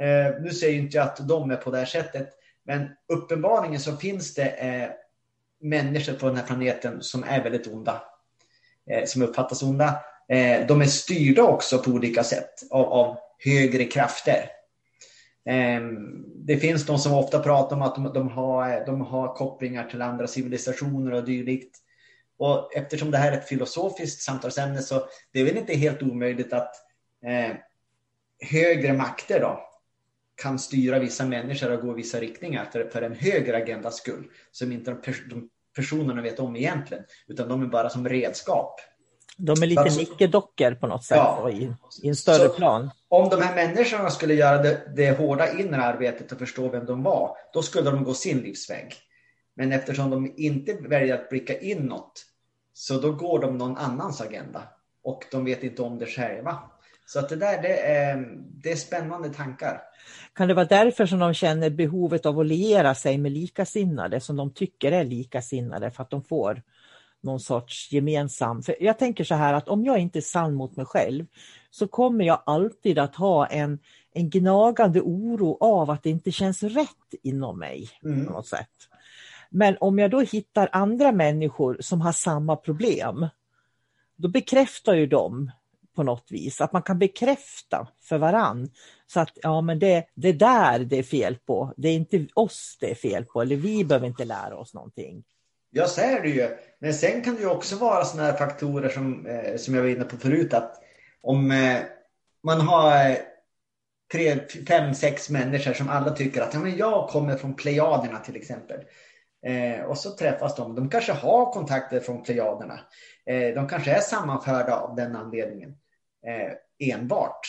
Eh, 0.00 0.42
nu 0.42 0.50
säger 0.50 0.78
inte 0.78 0.96
jag 0.96 1.04
att 1.04 1.28
de 1.28 1.50
är 1.50 1.56
på 1.56 1.70
det 1.70 1.78
här 1.78 1.84
sättet, 1.84 2.28
men 2.64 2.88
uppenbarligen 3.12 3.80
så 3.80 3.96
finns 3.96 4.34
det 4.34 4.48
eh, 4.48 4.88
människor 5.60 6.12
på 6.12 6.26
den 6.26 6.36
här 6.36 6.46
planeten 6.46 7.02
som 7.02 7.24
är 7.24 7.42
väldigt 7.42 7.66
onda. 7.66 8.02
Eh, 8.90 9.04
som 9.04 9.22
uppfattas 9.22 9.62
onda. 9.62 10.00
Eh, 10.28 10.66
de 10.66 10.80
är 10.80 10.86
styrda 10.86 11.42
också 11.42 11.78
på 11.78 11.90
olika 11.90 12.24
sätt 12.24 12.50
av, 12.70 12.84
av 12.86 13.16
högre 13.44 13.84
krafter. 13.84 14.57
Ehm, 15.46 16.24
det 16.46 16.56
finns 16.56 16.86
de 16.86 16.98
som 16.98 17.14
ofta 17.14 17.38
pratar 17.38 17.76
om 17.76 17.82
att 17.82 17.94
de, 17.94 18.12
de, 18.12 18.28
har, 18.28 18.86
de 18.86 19.00
har 19.00 19.34
kopplingar 19.34 19.84
till 19.84 20.02
andra 20.02 20.26
civilisationer 20.26 21.12
och 21.12 21.24
dylikt. 21.24 21.76
Och 22.38 22.76
eftersom 22.76 23.10
det 23.10 23.18
här 23.18 23.32
är 23.32 23.36
ett 23.36 23.48
filosofiskt 23.48 24.22
samtalsämne 24.22 24.82
så 24.82 25.06
det 25.32 25.40
är 25.40 25.44
väl 25.44 25.56
inte 25.56 25.74
helt 25.74 26.02
omöjligt 26.02 26.52
att 26.52 26.74
eh, 27.26 27.56
högre 28.50 28.92
makter 28.92 29.40
då 29.40 29.60
kan 30.42 30.58
styra 30.58 30.98
vissa 30.98 31.26
människor 31.26 31.72
och 31.72 31.80
gå 31.80 31.92
i 31.92 31.94
vissa 31.94 32.20
riktningar 32.20 32.64
för, 32.64 32.88
för 32.88 33.02
en 33.02 33.14
högre 33.14 33.56
agendas 33.56 33.96
skull 33.96 34.30
som 34.50 34.72
inte 34.72 34.90
de, 34.90 35.02
pers 35.02 35.28
de 35.30 35.48
personerna 35.76 36.22
vet 36.22 36.38
om 36.38 36.56
egentligen 36.56 37.04
utan 37.26 37.48
de 37.48 37.62
är 37.62 37.66
bara 37.66 37.90
som 37.90 38.08
redskap. 38.08 38.80
De 39.40 39.62
är 39.62 39.66
lite 39.66 39.80
alltså, 39.80 40.00
nickedockor 40.00 40.74
på 40.74 40.86
något 40.86 41.04
sätt 41.04 41.16
ja, 41.16 41.50
i, 41.50 41.72
i, 42.02 42.08
en 42.08 42.16
större 42.16 42.48
plan. 42.48 42.90
Om 43.08 43.28
de 43.28 43.42
här 43.42 43.54
människorna 43.54 44.10
skulle 44.10 44.34
göra 44.34 44.62
det, 44.62 44.80
det 44.96 45.18
hårda 45.18 45.58
inre 45.58 45.82
arbetet 45.82 46.32
och 46.32 46.38
förstå 46.38 46.68
vem 46.68 46.86
de 46.86 47.02
var, 47.02 47.36
då 47.52 47.62
skulle 47.62 47.90
de 47.90 48.04
gå 48.04 48.14
sin 48.14 48.38
livsväg. 48.38 48.94
Men 49.56 49.72
eftersom 49.72 50.10
de 50.10 50.34
inte 50.36 50.74
väljer 50.74 51.14
att 51.14 51.28
blicka 51.28 51.58
inåt, 51.58 52.24
så 52.72 53.00
då 53.00 53.12
går 53.12 53.38
de 53.38 53.58
någon 53.58 53.76
annans 53.76 54.20
agenda. 54.20 54.62
Och 55.02 55.24
de 55.30 55.44
vet 55.44 55.62
inte 55.62 55.82
om 55.82 55.98
det 55.98 56.06
själva. 56.06 56.58
Så 57.06 57.18
att 57.18 57.28
det 57.28 57.36
där, 57.36 57.62
det 57.62 57.80
är, 57.80 58.28
det 58.62 58.72
är 58.72 58.76
spännande 58.76 59.28
tankar. 59.28 59.80
Kan 60.34 60.48
det 60.48 60.54
vara 60.54 60.66
därför 60.66 61.06
som 61.06 61.18
de 61.18 61.34
känner 61.34 61.70
behovet 61.70 62.26
av 62.26 62.38
att 62.38 62.46
liera 62.46 62.94
sig 62.94 63.18
med 63.18 63.32
likasinnade, 63.32 64.20
som 64.20 64.36
de 64.36 64.50
tycker 64.50 64.92
är 64.92 65.04
likasinnade, 65.04 65.90
för 65.90 66.02
att 66.02 66.10
de 66.10 66.24
får 66.24 66.62
någon 67.22 67.40
sorts 67.40 67.92
gemensam... 67.92 68.62
För 68.62 68.76
jag 68.80 68.98
tänker 68.98 69.24
så 69.24 69.34
här 69.34 69.54
att 69.54 69.68
om 69.68 69.84
jag 69.84 69.98
inte 69.98 70.18
är 70.18 70.20
sann 70.20 70.54
mot 70.54 70.76
mig 70.76 70.86
själv 70.86 71.26
så 71.70 71.88
kommer 71.88 72.24
jag 72.24 72.42
alltid 72.46 72.98
att 72.98 73.16
ha 73.16 73.46
en, 73.46 73.78
en 74.14 74.30
gnagande 74.30 75.00
oro 75.00 75.56
av 75.60 75.90
att 75.90 76.02
det 76.02 76.10
inte 76.10 76.32
känns 76.32 76.62
rätt 76.62 77.14
inom 77.22 77.58
mig. 77.58 77.90
Mm. 78.04 78.26
på 78.26 78.32
något 78.32 78.46
sätt. 78.46 78.70
Men 79.50 79.76
om 79.80 79.98
jag 79.98 80.10
då 80.10 80.20
hittar 80.20 80.68
andra 80.72 81.12
människor 81.12 81.76
som 81.80 82.00
har 82.00 82.12
samma 82.12 82.56
problem, 82.56 83.28
då 84.16 84.28
bekräftar 84.28 84.94
ju 84.94 85.06
de 85.06 85.50
på 85.96 86.02
något 86.02 86.26
vis, 86.30 86.60
att 86.60 86.72
man 86.72 86.82
kan 86.82 86.98
bekräfta 86.98 87.88
för 88.00 88.18
varann. 88.18 88.70
Så 89.06 89.20
att 89.20 89.30
ja 89.34 89.60
men 89.60 89.78
det, 89.78 90.04
det 90.14 90.32
där 90.32 90.78
det 90.78 90.98
är 90.98 91.02
fel 91.02 91.36
på, 91.46 91.74
det 91.76 91.88
är 91.88 91.94
inte 91.94 92.26
oss 92.34 92.76
det 92.80 92.90
är 92.90 92.94
fel 92.94 93.24
på, 93.24 93.42
eller 93.42 93.56
vi 93.56 93.84
behöver 93.84 94.06
inte 94.06 94.24
lära 94.24 94.56
oss 94.56 94.74
någonting. 94.74 95.24
Ja, 95.70 95.86
så 95.86 96.00
är 96.00 96.22
det 96.22 96.28
ju. 96.28 96.56
Men 96.78 96.94
sen 96.94 97.22
kan 97.22 97.34
det 97.34 97.40
ju 97.40 97.48
också 97.48 97.76
vara 97.76 98.04
sådana 98.04 98.30
här 98.30 98.38
faktorer 98.38 98.88
som, 98.88 99.26
eh, 99.26 99.56
som 99.56 99.74
jag 99.74 99.82
var 99.82 99.88
inne 99.88 100.04
på 100.04 100.16
förut. 100.16 100.54
Att 100.54 100.82
om 101.20 101.50
eh, 101.50 101.80
man 102.44 102.60
har 102.60 103.10
eh, 103.10 103.16
tre, 104.12 104.38
fem, 104.68 104.94
sex 104.94 105.30
människor 105.30 105.72
som 105.72 105.88
alla 105.88 106.10
tycker 106.10 106.42
att 106.42 106.54
ja, 106.54 106.60
men 106.60 106.76
jag 106.76 107.08
kommer 107.08 107.36
från 107.36 107.54
Plejaderna 107.54 108.18
till 108.18 108.36
exempel. 108.36 108.80
Eh, 109.46 109.84
och 109.84 109.98
så 109.98 110.10
träffas 110.10 110.56
de. 110.56 110.74
De 110.74 110.90
kanske 110.90 111.12
har 111.12 111.52
kontakter 111.52 112.00
från 112.00 112.22
Plejaderna. 112.22 112.80
Eh, 113.26 113.54
de 113.54 113.68
kanske 113.68 113.90
är 113.90 114.00
sammanförda 114.00 114.76
av 114.76 114.96
den 114.96 115.16
anledningen. 115.16 115.70
Eh, 116.26 116.88
enbart. 116.94 117.40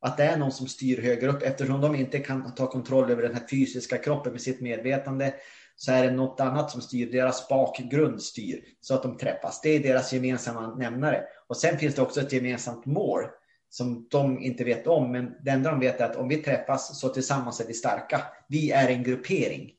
Att 0.00 0.16
det 0.16 0.24
är 0.24 0.36
någon 0.36 0.52
som 0.52 0.68
styr 0.68 1.02
högre 1.02 1.28
upp 1.28 1.42
eftersom 1.42 1.80
de 1.80 1.94
inte 1.94 2.18
kan 2.18 2.54
ta 2.54 2.66
kontroll 2.66 3.10
över 3.10 3.22
den 3.22 3.34
här 3.34 3.46
fysiska 3.50 3.98
kroppen 3.98 4.32
med 4.32 4.40
sitt 4.40 4.60
medvetande 4.60 5.34
så 5.76 5.92
är 5.92 6.02
det 6.02 6.10
något 6.10 6.40
annat 6.40 6.70
som 6.70 6.80
styr, 6.80 7.12
deras 7.12 7.48
bakgrund 7.48 8.22
styr 8.22 8.64
så 8.80 8.94
att 8.94 9.02
de 9.02 9.16
träffas. 9.16 9.60
Det 9.60 9.68
är 9.68 9.80
deras 9.80 10.12
gemensamma 10.12 10.74
nämnare. 10.74 11.24
Och 11.48 11.56
sen 11.56 11.78
finns 11.78 11.94
det 11.94 12.02
också 12.02 12.20
ett 12.20 12.32
gemensamt 12.32 12.86
mål 12.86 13.24
som 13.68 14.08
de 14.10 14.42
inte 14.42 14.64
vet 14.64 14.86
om, 14.86 15.12
men 15.12 15.32
det 15.44 15.50
enda 15.50 15.70
de 15.70 15.80
vet 15.80 16.00
är 16.00 16.04
att 16.04 16.16
om 16.16 16.28
vi 16.28 16.36
träffas 16.36 17.00
så 17.00 17.08
tillsammans 17.08 17.60
är 17.60 17.66
vi 17.66 17.74
starka. 17.74 18.22
Vi 18.48 18.70
är 18.70 18.88
en 18.88 19.02
gruppering. 19.02 19.72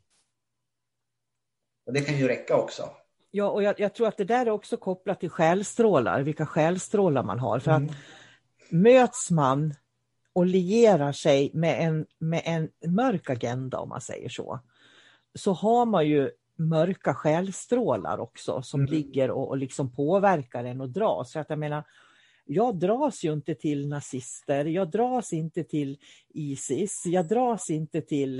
Och 1.85 1.93
det 1.93 2.01
kan 2.01 2.17
ju 2.17 2.27
räcka 2.27 2.57
också. 2.57 2.89
Ja, 3.31 3.49
och 3.49 3.63
jag, 3.63 3.79
jag 3.79 3.93
tror 3.93 4.07
att 4.07 4.17
det 4.17 4.25
där 4.25 4.45
är 4.45 4.49
också 4.49 4.77
kopplat 4.77 5.19
till 5.19 5.29
själstrålar, 5.29 6.21
vilka 6.21 6.45
själstrålar 6.45 7.23
man 7.23 7.39
har. 7.39 7.59
För 7.59 7.71
mm. 7.71 7.85
att 7.85 7.95
möts 8.71 9.31
man 9.31 9.73
och 10.33 10.45
lierar 10.45 11.11
sig 11.11 11.51
med 11.53 11.87
en, 11.87 12.05
med 12.19 12.41
en 12.45 12.91
mörk 12.91 13.29
agenda, 13.29 13.79
om 13.79 13.89
man 13.89 14.01
säger 14.01 14.29
så, 14.29 14.59
så 15.39 15.53
har 15.53 15.85
man 15.85 16.07
ju 16.07 16.31
mörka 16.55 17.13
själstrålar 17.13 18.19
också 18.19 18.61
som 18.61 18.79
mm. 18.79 18.93
ligger 18.93 19.31
och, 19.31 19.47
och 19.49 19.57
liksom 19.57 19.91
påverkar 19.91 20.63
en 20.63 20.81
och 20.81 20.89
dras. 20.89 21.31
Så 21.31 21.39
att 21.39 21.49
jag 21.49 21.59
menar, 21.59 21.83
jag 22.45 22.75
dras 22.75 23.23
ju 23.23 23.33
inte 23.33 23.55
till 23.55 23.87
nazister, 23.87 24.65
jag 24.65 24.91
dras 24.91 25.33
inte 25.33 25.63
till 25.63 25.97
Isis, 26.33 27.05
jag 27.05 27.27
dras 27.27 27.69
inte 27.69 28.01
till 28.01 28.39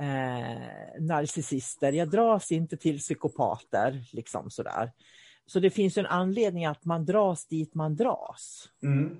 eh, 0.00 1.00
narcissister, 1.00 1.92
jag 1.92 2.10
dras 2.10 2.52
inte 2.52 2.76
till 2.76 2.98
psykopater. 2.98 4.04
Liksom 4.12 4.50
sådär. 4.50 4.92
Så 5.46 5.60
det 5.60 5.70
finns 5.70 5.98
en 5.98 6.06
anledning 6.06 6.66
att 6.66 6.84
man 6.84 7.04
dras 7.04 7.46
dit 7.46 7.74
man 7.74 7.96
dras. 7.96 8.68
Mm. 8.82 9.16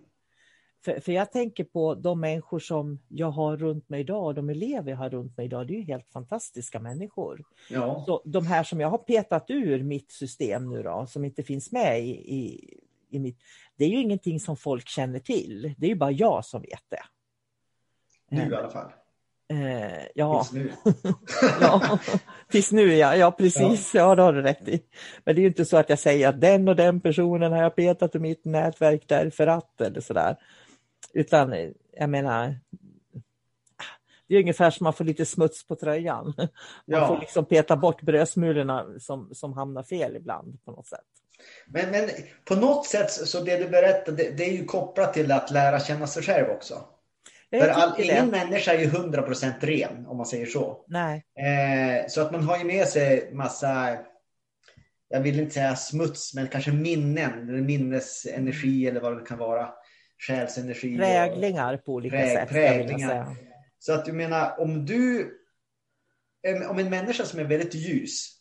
För, 0.87 1.01
för 1.01 1.13
jag 1.13 1.33
tänker 1.33 1.65
på 1.65 1.95
de 1.95 2.21
människor 2.21 2.59
som 2.59 2.99
jag 3.09 3.31
har 3.31 3.57
runt 3.57 3.89
mig 3.89 4.01
idag, 4.01 4.35
de 4.35 4.51
elever 4.51 4.91
jag 4.91 4.99
har 4.99 5.11
runt 5.11 5.37
mig 5.37 5.47
idag, 5.47 5.67
det 5.67 5.73
är 5.75 5.77
ju 5.77 5.83
helt 5.83 6.09
fantastiska 6.09 6.81
människor. 6.81 7.45
Ja. 7.71 8.05
Så 8.07 8.23
de 8.25 8.47
här 8.47 8.65
som 8.65 8.81
jag 8.81 8.91
har 8.91 8.99
petat 8.99 9.45
ur 9.49 9.83
mitt 9.83 10.13
system 10.13 10.71
nu 10.71 10.83
då, 10.83 11.07
som 11.09 11.25
inte 11.25 11.43
finns 11.43 11.73
med 11.73 12.01
i, 12.01 12.11
i, 12.11 12.75
i 13.11 13.19
mitt, 13.19 13.39
det 13.77 13.85
är 13.85 13.89
ju 13.89 14.01
ingenting 14.01 14.41
som 14.41 14.57
folk 14.57 14.89
känner 14.89 15.19
till. 15.19 15.75
Det 15.79 15.87
är 15.87 15.91
ju 15.91 15.97
bara 15.97 16.11
jag 16.11 16.45
som 16.45 16.63
vet 16.63 16.85
det. 16.89 17.03
Nu 18.31 18.51
i 18.51 18.57
alla 18.57 18.71
fall. 18.71 18.91
Eh, 19.49 20.07
ja. 20.15 20.45
Tills 20.45 20.53
nu. 20.53 20.73
ja, 21.61 21.99
tills 22.51 22.73
nu 22.73 22.95
ja, 22.95 23.17
ja 23.17 23.31
precis, 23.31 23.95
ja. 23.95 24.01
ja 24.01 24.15
det 24.15 24.23
har 24.23 24.33
du 24.33 24.43
rätt 24.43 24.69
i. 24.69 24.83
Men 25.25 25.35
det 25.35 25.41
är 25.41 25.43
ju 25.43 25.49
inte 25.49 25.65
så 25.65 25.77
att 25.77 25.89
jag 25.89 25.99
säger 25.99 26.29
att 26.29 26.41
den 26.41 26.69
och 26.69 26.77
den 26.77 27.01
personen 27.01 27.53
har 27.53 27.63
jag 27.63 27.77
petat 27.77 28.15
ur 28.15 28.21
mitt 28.21 28.45
nätverk 28.45 29.03
därför 29.07 29.47
att 29.47 29.81
eller 29.81 30.01
sådär. 30.01 30.37
Utan 31.17 31.73
jag 31.93 32.11
menar, 32.11 32.57
det 34.29 34.35
är 34.35 34.41
ungefär 34.41 34.71
som 34.71 34.85
man 34.85 34.93
får 34.93 35.05
lite 35.05 35.27
smuts 35.27 35.67
på 35.67 35.77
tröjan. 35.77 36.35
Man 36.37 36.49
ja. 36.85 37.09
får 37.09 37.21
liksom 37.21 37.45
peta 37.45 37.77
bort 37.77 38.03
brödsmulorna 38.03 38.87
som, 38.99 39.35
som 39.35 39.53
hamnar 39.53 39.83
fel 39.83 40.17
ibland 40.17 40.65
på 40.65 40.71
något 40.71 40.87
sätt. 40.87 41.01
Men, 41.67 41.91
men 41.91 42.11
på 42.45 42.55
något 42.55 42.87
sätt 42.87 43.11
så 43.11 43.41
det 43.41 43.57
du 43.57 43.69
berättar, 43.69 44.13
det, 44.13 44.31
det 44.31 44.45
är 44.45 44.53
ju 44.53 44.65
kopplat 44.65 45.15
till 45.15 45.33
att 45.33 45.51
lära 45.51 45.81
känna 45.81 46.07
sig 46.07 46.23
själv 46.23 46.51
också. 46.51 46.85
För 47.51 47.69
all, 47.69 48.01
ingen 48.01 48.29
människa 48.29 48.73
är 48.73 48.79
ju 48.79 48.87
100% 48.87 49.53
ren 49.61 50.07
om 50.07 50.17
man 50.17 50.27
säger 50.27 50.47
så. 50.47 50.85
Nej. 50.89 51.25
Eh, 51.39 52.09
så 52.09 52.21
att 52.21 52.33
man 52.33 52.43
har 52.43 52.59
ju 52.59 52.65
med 52.65 52.89
sig 52.89 53.31
massa, 53.33 53.99
jag 55.09 55.21
vill 55.21 55.41
inte 55.41 55.55
säga 55.55 55.77
smuts, 55.77 56.35
men 56.35 56.49
kanske 56.49 56.73
minnen, 56.73 57.49
eller 57.49 57.61
minnesenergi 57.61 58.87
eller 58.87 59.01
vad 59.01 59.19
det 59.19 59.25
kan 59.25 59.39
vara 59.39 59.69
själsenergi. 60.19 60.97
Präglingar 60.97 61.77
på 61.77 61.93
olika 61.93 62.17
präg, 62.17 62.33
sätt. 62.33 62.49
Präglingar. 62.49 63.37
Så 63.79 63.93
att 63.93 64.05
du 64.05 64.13
menar, 64.13 64.61
om 64.61 64.87
du, 64.87 65.33
om 66.69 66.79
en 66.79 66.91
människa 66.91 67.25
som 67.25 67.41
är 67.41 67.45
väldigt 67.45 67.75
ljus, 67.75 68.33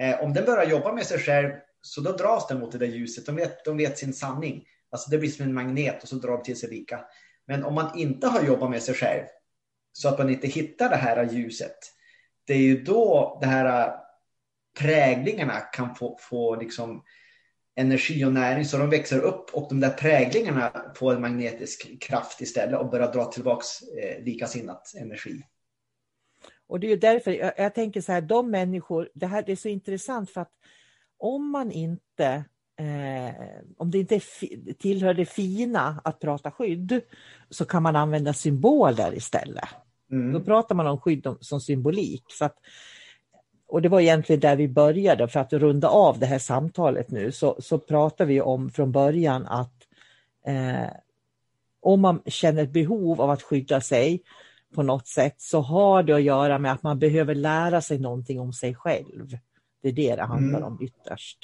eh, 0.00 0.20
om 0.20 0.34
den 0.34 0.44
börjar 0.44 0.70
jobba 0.70 0.92
med 0.92 1.06
sig 1.06 1.18
själv, 1.18 1.50
så 1.82 2.00
då 2.00 2.12
dras 2.12 2.46
den 2.48 2.60
mot 2.60 2.72
det 2.72 2.78
där 2.78 2.86
ljuset. 2.86 3.26
De 3.26 3.36
vet, 3.36 3.64
de 3.64 3.76
vet 3.76 3.98
sin 3.98 4.12
sanning. 4.12 4.64
Alltså 4.90 5.10
det 5.10 5.18
blir 5.18 5.30
som 5.30 5.44
en 5.44 5.54
magnet 5.54 6.02
och 6.02 6.08
så 6.08 6.16
drar 6.16 6.32
de 6.32 6.42
till 6.42 6.58
sig 6.58 6.70
lika. 6.70 7.04
Men 7.46 7.64
om 7.64 7.74
man 7.74 7.98
inte 7.98 8.26
har 8.26 8.42
jobbat 8.42 8.70
med 8.70 8.82
sig 8.82 8.94
själv 8.94 9.24
så 9.92 10.08
att 10.08 10.18
man 10.18 10.30
inte 10.30 10.46
hittar 10.46 10.88
det 10.88 10.96
här 10.96 11.30
ljuset. 11.32 11.76
Det 12.46 12.54
är 12.54 12.58
ju 12.58 12.82
då 12.82 13.38
det 13.40 13.46
här 13.46 13.96
präglingarna 14.78 15.60
kan 15.60 15.94
få, 15.94 16.18
få 16.20 16.56
liksom 16.56 17.04
energi 17.76 18.24
och 18.24 18.32
näring 18.32 18.64
så 18.64 18.78
de 18.78 18.90
växer 18.90 19.20
upp 19.20 19.50
och 19.52 19.68
de 19.68 19.80
där 19.80 19.90
präglingarna 19.90 20.72
får 20.94 21.14
en 21.14 21.20
magnetisk 21.20 22.00
kraft 22.00 22.40
istället 22.40 22.80
och 22.80 22.90
börjar 22.90 23.12
dra 23.12 23.24
tillbaks 23.24 23.82
eh, 23.82 24.24
likasinnat 24.24 24.92
energi. 25.00 25.42
Och 26.66 26.80
det 26.80 26.92
är 26.92 26.96
därför 26.96 27.30
jag, 27.30 27.52
jag, 27.56 27.74
tänker 27.74 28.00
så 28.00 28.12
här, 28.12 28.20
de 28.20 28.50
människor, 28.50 29.10
det 29.14 29.26
här 29.26 29.42
det 29.46 29.52
är 29.52 29.56
så 29.56 29.68
intressant 29.68 30.30
för 30.30 30.40
att 30.40 30.52
om 31.18 31.50
man 31.50 31.70
inte 31.70 32.44
eh, 32.80 33.34
om 33.76 33.90
det 33.90 33.98
inte 33.98 34.20
tillhör 34.78 35.14
det 35.14 35.26
fina 35.26 36.00
att 36.04 36.20
prata 36.20 36.50
skydd 36.50 37.00
så 37.50 37.64
kan 37.64 37.82
man 37.82 37.96
använda 37.96 38.32
symboler 38.32 39.14
istället. 39.16 39.68
Mm. 40.10 40.32
Då 40.32 40.40
pratar 40.40 40.74
man 40.74 40.86
om 40.86 41.00
skydd 41.00 41.26
som 41.40 41.60
symbolik. 41.60 42.24
Så 42.28 42.44
att, 42.44 42.56
och 43.70 43.82
det 43.82 43.88
var 43.88 44.00
egentligen 44.00 44.40
där 44.40 44.56
vi 44.56 44.68
började 44.68 45.28
för 45.28 45.40
att 45.40 45.52
runda 45.52 45.88
av 45.88 46.18
det 46.18 46.26
här 46.26 46.38
samtalet 46.38 47.10
nu 47.10 47.32
så, 47.32 47.56
så 47.58 47.78
pratar 47.78 48.24
vi 48.24 48.40
om 48.40 48.70
från 48.70 48.92
början 48.92 49.46
att 49.46 49.74
eh, 50.46 50.90
om 51.80 52.00
man 52.00 52.22
känner 52.26 52.62
ett 52.62 52.72
behov 52.72 53.20
av 53.20 53.30
att 53.30 53.42
skydda 53.42 53.80
sig 53.80 54.22
på 54.74 54.82
något 54.82 55.08
sätt 55.08 55.34
så 55.38 55.60
har 55.60 56.02
det 56.02 56.14
att 56.14 56.22
göra 56.22 56.58
med 56.58 56.72
att 56.72 56.82
man 56.82 56.98
behöver 56.98 57.34
lära 57.34 57.80
sig 57.80 57.98
någonting 57.98 58.40
om 58.40 58.52
sig 58.52 58.74
själv. 58.74 59.38
Det 59.82 59.88
är 59.88 59.92
det 59.92 60.16
det 60.16 60.22
handlar 60.22 60.58
mm. 60.58 60.72
om 60.72 60.82
ytterst. 60.82 61.38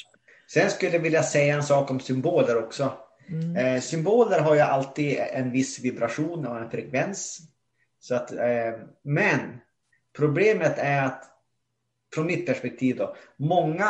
Sen 0.48 0.70
skulle 0.70 0.92
jag 0.92 1.00
vilja 1.00 1.22
säga 1.22 1.54
en 1.54 1.62
sak 1.62 1.90
om 1.90 2.00
symboler 2.00 2.58
också. 2.58 2.92
Mm. 3.28 3.56
Eh, 3.56 3.80
symboler 3.80 4.40
har 4.40 4.54
ju 4.54 4.60
alltid 4.60 5.18
en 5.32 5.50
viss 5.50 5.80
vibration 5.80 6.46
och 6.46 6.58
en 6.58 6.70
frekvens. 6.70 7.40
Så 8.00 8.14
att, 8.14 8.32
eh, 8.32 8.72
men 9.02 9.40
problemet 10.16 10.78
är 10.78 11.02
att 11.02 11.35
från 12.16 12.26
mitt 12.26 12.46
perspektiv 12.46 12.96
då, 12.96 13.16
många 13.36 13.88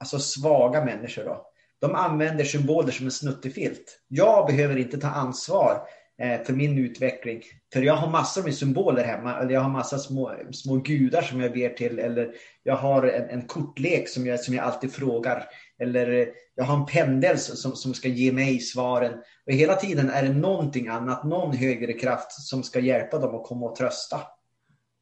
alltså 0.00 0.18
svaga 0.18 0.84
människor 0.84 1.24
då, 1.24 1.46
de 1.80 1.94
använder 1.94 2.44
symboler 2.44 2.92
som 2.92 3.06
en 3.06 3.12
snuttefilt. 3.12 4.00
Jag 4.08 4.46
behöver 4.46 4.76
inte 4.76 4.98
ta 4.98 5.08
ansvar 5.08 5.82
eh, 6.22 6.42
för 6.42 6.52
min 6.52 6.78
utveckling. 6.78 7.42
För 7.72 7.82
jag 7.82 7.94
har 7.94 8.10
massor 8.10 8.42
med 8.42 8.54
symboler 8.54 9.04
hemma. 9.04 9.36
Eller 9.36 9.54
jag 9.54 9.60
har 9.60 9.70
massa 9.70 9.98
små, 9.98 10.32
små 10.52 10.76
gudar 10.76 11.22
som 11.22 11.40
jag 11.40 11.52
ber 11.52 11.68
till. 11.68 11.98
Eller 11.98 12.34
jag 12.62 12.76
har 12.76 13.02
en, 13.02 13.30
en 13.30 13.46
kortlek 13.46 14.08
som 14.08 14.26
jag, 14.26 14.40
som 14.40 14.54
jag 14.54 14.64
alltid 14.64 14.92
frågar. 14.92 15.44
Eller 15.78 16.28
jag 16.54 16.64
har 16.64 16.76
en 16.76 16.86
pendel 16.86 17.38
som, 17.38 17.76
som 17.76 17.94
ska 17.94 18.08
ge 18.08 18.32
mig 18.32 18.58
svaren. 18.58 19.12
Och 19.46 19.52
hela 19.52 19.74
tiden 19.74 20.10
är 20.10 20.22
det 20.22 20.32
någonting 20.32 20.88
annat, 20.88 21.24
någon 21.24 21.56
högre 21.56 21.92
kraft 21.92 22.32
som 22.32 22.62
ska 22.62 22.80
hjälpa 22.80 23.18
dem 23.18 23.34
att 23.34 23.46
komma 23.46 23.66
och 23.66 23.76
trösta. 23.76 24.20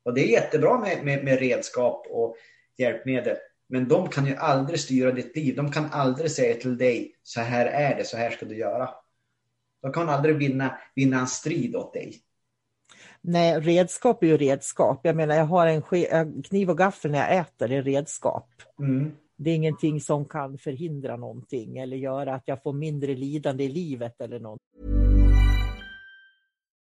Och 0.09 0.15
det 0.15 0.21
är 0.21 0.27
jättebra 0.27 0.79
med, 0.79 1.05
med, 1.05 1.25
med 1.25 1.39
redskap 1.39 2.07
och 2.11 2.37
hjälpmedel. 2.79 3.37
Men 3.69 3.89
de 3.89 4.09
kan 4.09 4.27
ju 4.27 4.37
aldrig 4.37 4.81
styra 4.81 5.13
ditt 5.13 5.37
liv. 5.37 5.57
De 5.57 5.73
kan 5.73 5.87
aldrig 5.93 6.31
säga 6.31 6.55
till 6.55 6.79
dig, 6.79 7.17
så 7.23 7.41
här 7.41 7.67
är 7.67 7.97
det, 7.97 8.05
så 8.05 8.17
här 8.17 8.31
ska 8.31 8.47
du 8.47 8.57
göra. 8.57 8.91
De 9.83 9.93
kan 9.93 10.09
aldrig 10.09 10.37
vinna, 10.37 10.79
vinna 10.95 11.21
en 11.21 11.27
strid 11.27 11.77
åt 11.77 11.93
dig. 11.93 12.17
Nej, 13.21 13.61
redskap 13.61 14.23
är 14.23 14.27
ju 14.27 14.37
redskap. 14.37 15.01
Jag 15.03 15.17
menar, 15.17 15.35
jag 15.37 15.45
har 15.45 15.67
en 15.67 16.43
kniv 16.43 16.71
och 16.71 16.79
gaffel 16.79 17.11
när 17.11 17.19
jag 17.19 17.37
äter, 17.37 17.69
det 17.69 17.77
är 17.77 17.83
redskap. 17.83 18.49
Mm. 18.79 19.13
Det 19.37 19.51
är 19.51 19.55
ingenting 19.55 20.01
som 20.01 20.25
kan 20.25 20.59
förhindra 20.59 21.17
någonting 21.17 21.79
eller 21.79 21.97
göra 21.97 22.35
att 22.35 22.49
jag 22.49 22.63
får 22.63 22.73
mindre 22.73 23.15
lidande 23.15 23.65
i 23.65 23.69
livet 23.69 24.21
eller 24.21 24.41
något. 24.41 24.61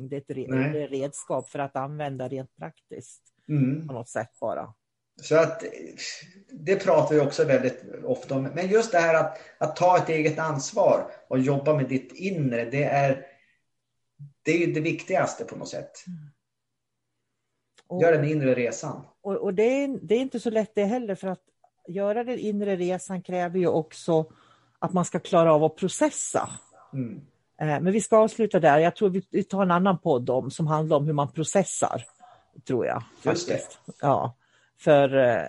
Det 0.00 0.16
är 0.16 0.84
ett 0.84 0.90
redskap 0.90 1.48
för 1.48 1.58
att 1.58 1.76
använda 1.76 2.28
rent 2.28 2.56
praktiskt 2.56 3.22
mm. 3.48 3.88
på 3.88 3.94
något 3.94 4.08
sätt 4.08 4.30
bara. 4.40 4.74
Så 5.22 5.36
att 5.36 5.64
det 6.50 6.76
pratar 6.76 7.14
vi 7.14 7.20
också 7.20 7.44
väldigt 7.44 7.84
ofta 8.04 8.34
om. 8.34 8.42
Men 8.42 8.68
just 8.68 8.92
det 8.92 8.98
här 8.98 9.14
att, 9.14 9.38
att 9.58 9.76
ta 9.76 9.98
ett 9.98 10.08
eget 10.08 10.38
ansvar 10.38 11.10
och 11.28 11.38
jobba 11.38 11.74
med 11.74 11.88
ditt 11.88 12.12
inre, 12.12 12.64
det 12.64 12.84
är, 12.84 13.26
det 14.42 14.64
är 14.64 14.66
det 14.66 14.80
viktigaste 14.80 15.44
på 15.44 15.56
något 15.56 15.68
sätt. 15.68 15.92
Gör 18.02 18.12
den 18.12 18.24
inre 18.24 18.54
resan. 18.54 19.04
Och, 19.20 19.36
och 19.36 19.54
det, 19.54 19.62
är, 19.62 19.98
det 20.02 20.14
är 20.14 20.20
inte 20.20 20.40
så 20.40 20.50
lätt 20.50 20.74
det 20.74 20.84
heller 20.84 21.14
för 21.14 21.28
att 21.28 21.42
göra 21.88 22.24
den 22.24 22.38
inre 22.38 22.76
resan 22.76 23.22
kräver 23.22 23.58
ju 23.58 23.66
också 23.66 24.32
att 24.78 24.92
man 24.92 25.04
ska 25.04 25.18
klara 25.18 25.54
av 25.54 25.64
att 25.64 25.76
processa. 25.76 26.50
Mm. 26.92 27.20
Eh, 27.60 27.66
men 27.66 27.92
vi 27.92 28.00
ska 28.00 28.16
avsluta 28.16 28.60
där. 28.60 28.78
Jag 28.78 28.96
tror 28.96 29.22
vi 29.30 29.44
tar 29.44 29.62
en 29.62 29.70
annan 29.70 29.98
podd 29.98 30.30
om 30.30 30.50
som 30.50 30.66
handlar 30.66 30.96
om 30.96 31.06
hur 31.06 31.12
man 31.12 31.32
processar. 31.32 32.04
Tror 32.66 32.86
jag. 32.86 33.02
Faktiskt. 33.22 33.78
Ja. 34.00 34.34
För 34.80 35.16
eh, 35.16 35.42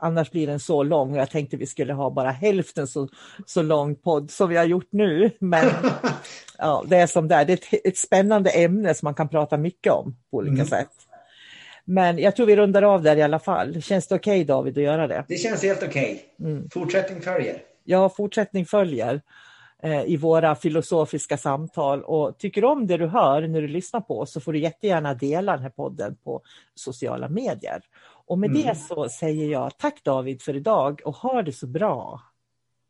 annars 0.00 0.30
blir 0.30 0.46
den 0.46 0.60
så 0.60 0.82
lång 0.82 1.12
och 1.12 1.18
jag 1.18 1.30
tänkte 1.30 1.56
vi 1.56 1.66
skulle 1.66 1.92
ha 1.92 2.10
bara 2.10 2.30
hälften 2.30 2.86
så, 2.86 3.08
så 3.46 3.62
lång 3.62 3.94
podd 3.94 4.30
som 4.30 4.48
vi 4.48 4.56
har 4.56 4.64
gjort 4.64 4.88
nu. 4.90 5.30
Men 5.38 5.70
ja, 6.58 6.84
det 6.86 6.96
är 6.96 7.06
som 7.06 7.28
det 7.28 7.34
är. 7.34 7.44
Det 7.44 7.52
är 7.52 7.76
ett, 7.76 7.86
ett 7.86 7.98
spännande 7.98 8.50
ämne 8.50 8.94
som 8.94 9.06
man 9.06 9.14
kan 9.14 9.28
prata 9.28 9.56
mycket 9.56 9.92
om 9.92 10.16
på 10.30 10.36
olika 10.36 10.52
mm. 10.52 10.66
sätt. 10.66 10.90
Men 11.84 12.18
jag 12.18 12.36
tror 12.36 12.46
vi 12.46 12.56
rundar 12.56 12.82
av 12.82 13.02
där 13.02 13.16
i 13.16 13.22
alla 13.22 13.38
fall. 13.38 13.82
Känns 13.82 14.06
det 14.06 14.14
okej 14.14 14.32
okay, 14.32 14.44
David 14.44 14.78
att 14.78 14.84
göra 14.84 15.06
det? 15.06 15.24
Det 15.28 15.36
känns 15.36 15.62
helt 15.62 15.82
okej. 15.82 16.24
Okay. 16.38 16.52
Mm. 16.52 16.70
Fortsättning 16.70 17.20
följer. 17.20 17.62
ja, 17.84 18.08
fortsättning 18.08 18.66
följer 18.66 19.22
i 20.06 20.16
våra 20.16 20.54
filosofiska 20.54 21.36
samtal 21.36 22.02
och 22.02 22.38
tycker 22.38 22.64
om 22.64 22.86
det 22.86 22.96
du 22.96 23.06
hör 23.06 23.48
när 23.48 23.60
du 23.60 23.68
lyssnar 23.68 24.00
på 24.00 24.20
oss 24.20 24.32
så 24.32 24.40
får 24.40 24.52
du 24.52 24.58
jättegärna 24.58 25.14
dela 25.14 25.52
den 25.52 25.62
här 25.62 25.70
podden 25.70 26.16
på 26.24 26.42
sociala 26.74 27.28
medier. 27.28 27.82
Och 28.26 28.38
med 28.38 28.50
mm. 28.50 28.62
det 28.62 28.74
så 28.74 29.08
säger 29.08 29.48
jag 29.48 29.78
tack 29.78 30.04
David 30.04 30.42
för 30.42 30.56
idag 30.56 31.00
och 31.04 31.14
ha 31.14 31.42
det 31.42 31.52
så 31.52 31.66
bra. 31.66 32.20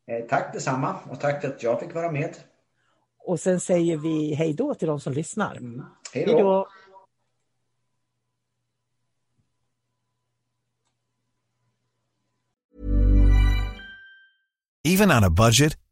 Eh, 0.07 0.25
tack 0.29 0.53
detsamma 0.53 0.95
och 1.09 1.19
tack 1.19 1.41
för 1.41 1.47
att 1.47 1.63
jag 1.63 1.79
fick 1.79 1.95
vara 1.95 2.11
med. 2.11 2.35
Och 3.19 3.39
sen 3.39 3.59
säger 3.59 3.97
vi 3.97 4.33
hej 4.33 4.53
då 4.53 4.73
till 4.73 4.87
de 4.87 4.99
som 4.99 5.13
lyssnar. 5.13 5.55
Mm. 5.55 5.85
Hej 6.13 6.25
då. 6.25 6.67
Even 14.83 15.11
on 15.11 15.23
a 15.23 15.29
budget, 15.29 15.77